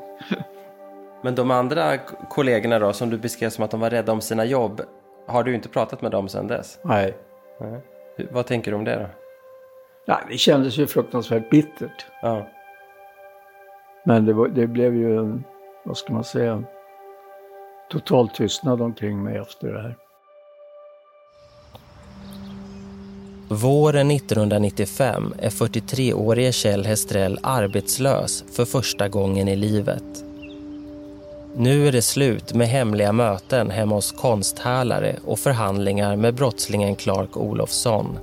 Men 1.22 1.36
de 1.36 1.52
andra 1.52 1.98
kollegorna 2.30 2.80
då, 2.80 2.94
som 2.94 3.10
du 3.10 3.18
beskrev 3.18 3.50
som 3.50 3.64
att 3.64 3.72
de 3.72 3.80
var 3.80 3.90
rädda 3.90 4.12
om 4.12 4.22
sina 4.22 4.46
jobb, 4.46 4.82
har 5.28 5.44
du 5.44 5.56
inte 5.56 5.70
pratat 5.70 6.02
med 6.02 6.12
dem 6.12 6.30
sedan 6.30 6.48
dess? 6.48 6.80
Nej. 6.84 7.18
Nej. 7.60 7.82
Vad 8.32 8.46
tänker 8.46 8.72
du 8.72 8.78
om 8.78 8.84
det 8.84 8.96
då? 8.96 9.19
Ja, 10.06 10.20
det 10.30 10.38
kändes 10.38 10.78
ju 10.78 10.88
fruktansvärt 10.88 11.50
bittert. 11.50 12.06
Ja. 12.22 12.48
Men 14.06 14.26
det, 14.26 14.34
var, 14.34 14.48
det 14.48 14.68
blev 14.68 14.96
ju 14.96 15.18
en, 15.18 15.44
vad 15.86 15.98
ska 15.98 16.14
man 16.14 16.24
säga, 16.24 16.64
total 17.90 18.30
tystnad 18.30 18.82
omkring 18.82 19.24
mig 19.24 19.38
efter 19.38 19.68
det 19.68 19.82
här. 19.82 19.96
Våren 23.52 24.12
1995 24.12 25.34
är 25.40 25.50
43-årige 25.50 26.52
Kjell 26.52 26.86
Hestrell 26.86 27.40
arbetslös 27.44 28.44
för 28.56 28.66
första 28.66 29.10
gången 29.10 29.48
i 29.48 29.56
livet. 29.56 30.04
Nu 31.56 31.88
är 31.88 31.92
det 31.92 32.02
slut 32.02 32.54
med 32.54 32.68
hemliga 32.68 33.12
möten 33.12 33.70
hemma 33.70 33.96
hos 33.96 34.12
konsthärlare 34.12 35.16
och 35.26 35.40
förhandlingar 35.40 36.16
med 36.16 36.36
brottslingen 36.36 36.96
Clark 36.96 37.38
Olofsson. 37.38 38.20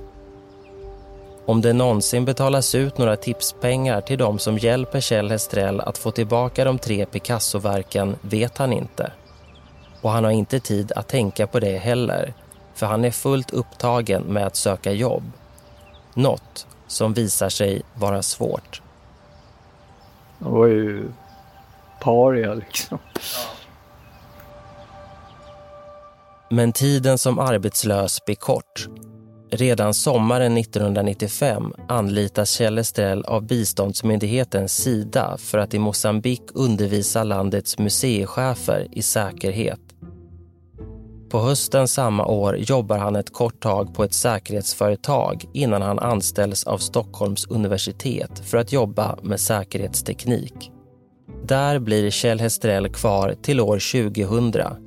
Om 1.47 1.61
det 1.61 1.73
någonsin 1.73 2.25
betalas 2.25 2.75
ut 2.75 2.97
några 2.97 3.15
tipspengar 3.15 4.01
till 4.01 4.17
de 4.17 4.39
som 4.39 4.57
hjälper 4.57 4.99
Kjell 5.01 5.31
Hestrell 5.31 5.81
att 5.81 5.97
få 5.97 6.11
tillbaka 6.11 6.65
de 6.65 6.79
tre 6.79 7.05
Picasso-verken 7.05 8.15
vet 8.21 8.57
han 8.57 8.73
inte. 8.73 9.11
Och 10.01 10.09
han 10.09 10.23
har 10.23 10.31
inte 10.31 10.59
tid 10.59 10.91
att 10.95 11.07
tänka 11.07 11.47
på 11.47 11.59
det 11.59 11.77
heller 11.77 12.33
för 12.73 12.85
han 12.85 13.05
är 13.05 13.11
fullt 13.11 13.53
upptagen 13.53 14.23
med 14.23 14.47
att 14.47 14.55
söka 14.55 14.91
jobb. 14.91 15.23
Något 16.13 16.67
som 16.87 17.13
visar 17.13 17.49
sig 17.49 17.81
vara 17.93 18.21
svårt. 18.21 18.81
Han 20.39 20.51
var 20.51 20.67
ju 20.67 21.11
paria 22.01 22.53
liksom. 22.53 22.97
Men 26.49 26.73
tiden 26.73 27.17
som 27.17 27.39
arbetslös 27.39 28.25
blir 28.25 28.35
kort. 28.35 28.87
Redan 29.49 29.93
sommaren 29.93 30.57
1995 30.57 31.73
anlitas 31.87 32.51
Kjell 32.51 32.77
Estrell 32.77 33.23
av 33.23 33.47
biståndsmyndigheten 33.47 34.69
Sida 34.69 35.37
för 35.37 35.57
att 35.57 35.73
i 35.73 35.79
Mosambik 35.79 36.41
undervisa 36.53 37.23
landets 37.23 37.77
museichefer 37.77 38.87
i 38.91 39.01
säkerhet. 39.01 39.79
På 41.29 41.39
hösten 41.39 41.87
samma 41.87 42.25
år 42.25 42.57
jobbar 42.57 42.97
han 42.97 43.15
ett 43.15 43.33
kort 43.33 43.59
tag 43.59 43.95
på 43.95 44.03
ett 44.03 44.13
säkerhetsföretag 44.13 45.45
innan 45.53 45.81
han 45.81 45.99
anställs 45.99 46.63
av 46.63 46.77
Stockholms 46.77 47.47
universitet 47.47 48.39
för 48.39 48.57
att 48.57 48.71
jobba 48.71 49.17
med 49.23 49.39
säkerhetsteknik. 49.39 50.71
Där 51.43 51.79
blir 51.79 52.09
Kjell 52.09 52.39
Hestrell 52.39 52.89
kvar 52.89 53.35
till 53.41 53.59
år 53.59 53.79
2000. 54.13 54.86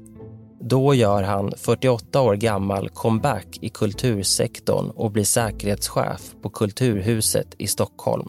Då 0.61 0.95
gör 0.95 1.23
han, 1.23 1.53
48 1.57 2.21
år 2.21 2.35
gammal, 2.35 2.89
comeback 2.89 3.59
i 3.61 3.69
kultursektorn 3.69 4.91
och 4.91 5.11
blir 5.11 5.25
säkerhetschef 5.25 6.35
på 6.43 6.51
Kulturhuset 6.51 7.55
i 7.59 7.67
Stockholm. 7.67 8.29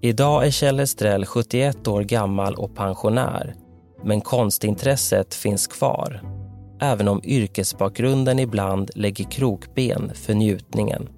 Idag 0.00 0.46
är 0.46 0.50
Kjell 0.50 0.78
Hestrell 0.78 1.26
71 1.26 1.88
år 1.88 2.02
gammal 2.02 2.54
och 2.54 2.74
pensionär 2.74 3.54
men 4.04 4.20
konstintresset 4.20 5.34
finns 5.34 5.66
kvar 5.66 6.20
även 6.80 7.08
om 7.08 7.20
yrkesbakgrunden 7.24 8.38
ibland 8.38 8.90
lägger 8.94 9.24
krokben 9.24 10.10
för 10.14 10.34
njutningen. 10.34 11.08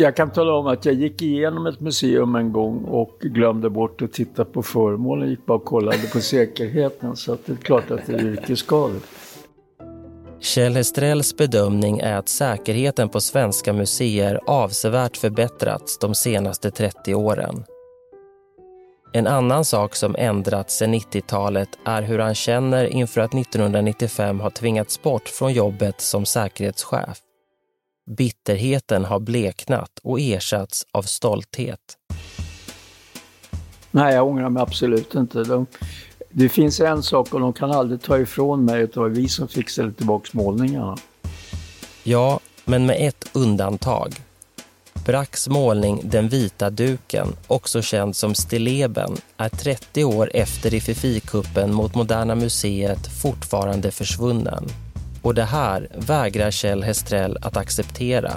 Jag 0.00 0.16
kan 0.16 0.30
tala 0.30 0.52
om 0.52 0.66
att 0.66 0.84
jag 0.84 0.94
gick 0.94 1.22
igenom 1.22 1.66
ett 1.66 1.80
museum 1.80 2.34
en 2.34 2.52
gång 2.52 2.84
och 2.84 3.18
glömde 3.20 3.70
bort 3.70 4.02
att 4.02 4.12
titta 4.12 4.44
på 4.44 4.62
föremålen. 4.62 5.30
gick 5.30 5.46
bara 5.46 5.58
och 5.58 5.64
kollade 5.64 6.08
på 6.12 6.20
säkerheten. 6.20 7.16
Så 7.16 7.32
att 7.32 7.46
det 7.46 7.52
är 7.52 7.56
klart 7.56 7.90
att 7.90 8.06
det 8.06 8.12
är 8.12 8.26
yrkesskador. 8.26 9.00
Kjell 10.40 10.74
Hestrells 10.74 11.36
bedömning 11.36 11.98
är 11.98 12.16
att 12.16 12.28
säkerheten 12.28 13.08
på 13.08 13.20
svenska 13.20 13.72
museer 13.72 14.40
avsevärt 14.46 15.16
förbättrats 15.16 15.98
de 15.98 16.14
senaste 16.14 16.70
30 16.70 17.14
åren. 17.14 17.64
En 19.12 19.26
annan 19.26 19.64
sak 19.64 19.94
som 19.94 20.16
ändrats 20.18 20.78
sedan 20.78 20.94
90-talet 20.94 21.68
är 21.84 22.02
hur 22.02 22.18
han 22.18 22.34
känner 22.34 22.84
inför 22.84 23.20
att 23.20 23.34
1995 23.34 24.40
ha 24.40 24.50
tvingats 24.50 25.02
bort 25.02 25.28
från 25.28 25.52
jobbet 25.52 26.00
som 26.00 26.26
säkerhetschef. 26.26 27.18
Bitterheten 28.08 29.04
har 29.04 29.20
bleknat 29.20 29.90
och 30.02 30.20
ersatts 30.20 30.86
av 30.92 31.02
stolthet. 31.02 31.80
Nej, 33.90 34.14
jag 34.14 34.26
ångrar 34.26 34.50
mig 34.50 34.62
absolut 34.62 35.14
inte. 35.14 35.44
De, 35.44 35.66
det 36.30 36.48
finns 36.48 36.80
en 36.80 37.02
sak 37.02 37.34
och 37.34 37.40
de 37.40 37.52
kan 37.52 37.70
aldrig 37.70 38.02
ta 38.02 38.18
ifrån 38.18 38.64
mig 38.64 38.82
att 38.82 38.92
det 38.92 39.00
var 39.00 39.08
vi 39.08 39.28
som 39.28 39.48
fixade 39.48 39.92
tillbaka 39.92 40.28
målningarna. 40.32 40.96
Ja, 42.02 42.40
men 42.64 42.86
med 42.86 43.08
ett 43.08 43.30
undantag. 43.32 44.14
Bracks 45.06 45.48
målning 45.48 46.00
Den 46.04 46.28
vita 46.28 46.70
duken, 46.70 47.28
också 47.46 47.82
känd 47.82 48.16
som 48.16 48.34
Stilleben, 48.34 49.16
är 49.36 49.48
30 49.48 50.04
år 50.04 50.30
efter 50.34 50.70
Rififi-kuppen 50.70 51.72
mot 51.72 51.94
Moderna 51.94 52.34
Museet 52.34 53.22
fortfarande 53.22 53.90
försvunnen. 53.90 54.64
Och 55.22 55.34
det 55.34 55.44
här 55.44 55.88
vägrar 55.94 56.50
Kjell 56.50 56.82
Hestrell 56.82 57.38
att 57.42 57.56
acceptera. 57.56 58.32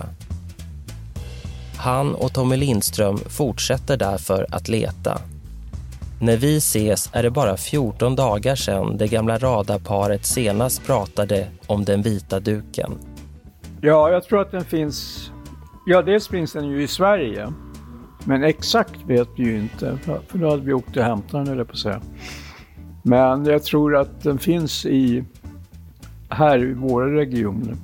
Han 1.77 2.15
och 2.15 2.33
Tommy 2.33 2.57
Lindström 2.57 3.17
fortsätter 3.17 3.97
därför 3.97 4.45
att 4.49 4.69
leta. 4.69 5.21
När 6.21 6.37
vi 6.37 6.57
ses 6.57 7.09
är 7.13 7.23
det 7.23 7.31
bara 7.31 7.57
14 7.57 8.15
dagar 8.15 8.55
sedan 8.55 8.97
det 8.97 9.07
gamla 9.07 9.37
radarparet 9.37 10.25
senast 10.25 10.85
pratade 10.85 11.47
om 11.67 11.85
den 11.85 12.01
vita 12.01 12.39
duken. 12.39 12.91
Ja, 13.81 14.11
jag 14.11 14.23
tror 14.23 14.41
att 14.41 14.51
den 14.51 14.65
finns... 14.65 15.31
Ja, 15.85 16.01
dels 16.01 16.27
finns 16.27 16.53
den 16.53 16.67
ju 16.67 16.83
i 16.83 16.87
Sverige. 16.87 17.53
Men 18.25 18.43
exakt 18.43 18.95
vet 19.07 19.27
vi 19.37 19.43
ju 19.43 19.59
inte, 19.59 19.97
för 20.27 20.37
då 20.37 20.49
hade 20.49 20.61
vi 20.61 20.73
åkt 20.73 20.97
och 20.97 21.03
hämtat 21.03 21.31
den, 21.31 21.47
eller 21.47 21.63
på 21.63 21.71
att 21.71 21.77
säga. 21.77 22.01
Men 23.03 23.45
jag 23.45 23.63
tror 23.63 23.95
att 23.95 24.23
den 24.23 24.37
finns 24.37 24.85
i 24.85 25.23
här 26.31 26.63
i 26.63 26.73
våra 26.73 27.15
regioner, 27.15 27.75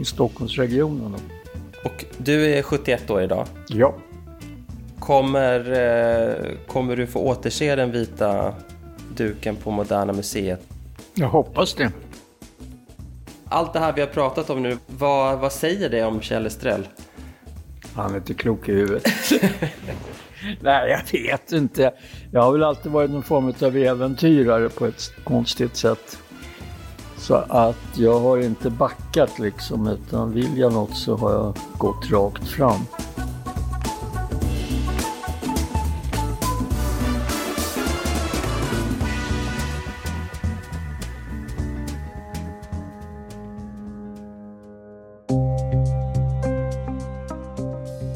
i 0.00 0.04
Stockholmsregionen. 0.04 1.14
Och 1.84 2.04
du 2.18 2.46
är 2.46 2.62
71 2.62 3.10
år 3.10 3.22
idag? 3.22 3.46
Ja. 3.68 3.94
Kommer, 4.98 5.58
eh, 5.72 6.56
kommer 6.66 6.96
du 6.96 7.06
få 7.06 7.20
återse 7.20 7.76
den 7.76 7.92
vita 7.92 8.54
duken 9.16 9.56
på 9.56 9.70
Moderna 9.70 10.12
Museet? 10.12 10.60
Jag 11.14 11.28
hoppas 11.28 11.74
det. 11.74 11.92
Allt 13.48 13.72
det 13.72 13.78
här 13.78 13.92
vi 13.92 14.00
har 14.00 14.08
pratat 14.08 14.50
om 14.50 14.62
nu, 14.62 14.78
vad, 14.86 15.38
vad 15.38 15.52
säger 15.52 15.90
det 15.90 16.04
om 16.04 16.20
Kjell 16.20 16.46
Estrell? 16.46 16.88
Han 17.94 18.12
är 18.12 18.16
inte 18.16 18.34
klok 18.34 18.68
i 18.68 18.72
huvudet. 18.72 19.04
Nej, 20.60 20.90
jag 20.90 21.20
vet 21.20 21.52
inte. 21.52 21.92
Jag 22.32 22.42
har 22.42 22.52
väl 22.52 22.62
alltid 22.62 22.92
varit 22.92 23.10
någon 23.10 23.22
form 23.22 23.54
av 23.60 23.76
äventyrare 23.76 24.68
på 24.68 24.86
ett 24.86 25.12
konstigt 25.24 25.76
sätt. 25.76 26.18
Så 27.26 27.34
att 27.34 27.76
jag 27.94 28.20
har 28.20 28.38
inte 28.38 28.70
backat 28.70 29.38
liksom, 29.38 29.88
utan 29.88 30.32
vill 30.32 30.58
jag 30.58 30.72
något 30.72 30.96
så 30.96 31.16
har 31.16 31.32
jag 31.32 31.56
gått 31.78 32.10
rakt 32.10 32.48
fram. 32.48 32.80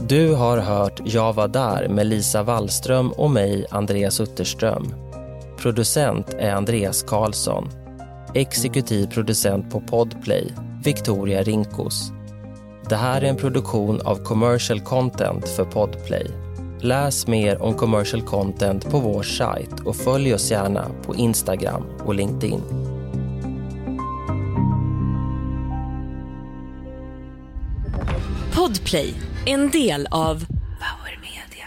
Du 0.08 0.34
har 0.34 0.58
hört 0.58 1.00
Jag 1.04 1.32
var 1.32 1.48
där 1.48 1.88
med 1.88 2.06
Lisa 2.06 2.42
Wallström 2.42 3.12
och 3.12 3.30
mig, 3.30 3.66
Andreas 3.70 4.20
Utterström. 4.20 4.94
Producent 5.58 6.34
är 6.38 6.52
Andreas 6.52 7.02
Karlsson. 7.02 7.87
Exekutiv 8.34 9.06
producent 9.06 9.70
på 9.70 9.80
Podplay, 9.80 10.46
Victoria 10.84 11.42
Rinkos. 11.42 12.12
Det 12.88 12.96
här 12.96 13.22
är 13.22 13.26
en 13.26 13.36
produktion 13.36 14.00
av 14.00 14.16
Commercial 14.16 14.80
Content 14.80 15.48
för 15.48 15.64
Podplay. 15.64 16.26
Läs 16.80 17.26
mer 17.26 17.62
om 17.62 17.74
commercial 17.74 18.22
content 18.22 18.90
på 18.90 18.98
vår 18.98 19.22
sajt 19.22 19.80
och 19.84 19.96
följ 19.96 20.34
oss 20.34 20.50
gärna 20.50 20.90
på 21.02 21.14
Instagram 21.14 21.82
och 22.04 22.14
LinkedIn. 22.14 22.60
Podplay, 28.54 29.14
en 29.46 29.70
del 29.70 30.06
av 30.10 30.46
Power 30.46 31.20
Media. 31.20 31.66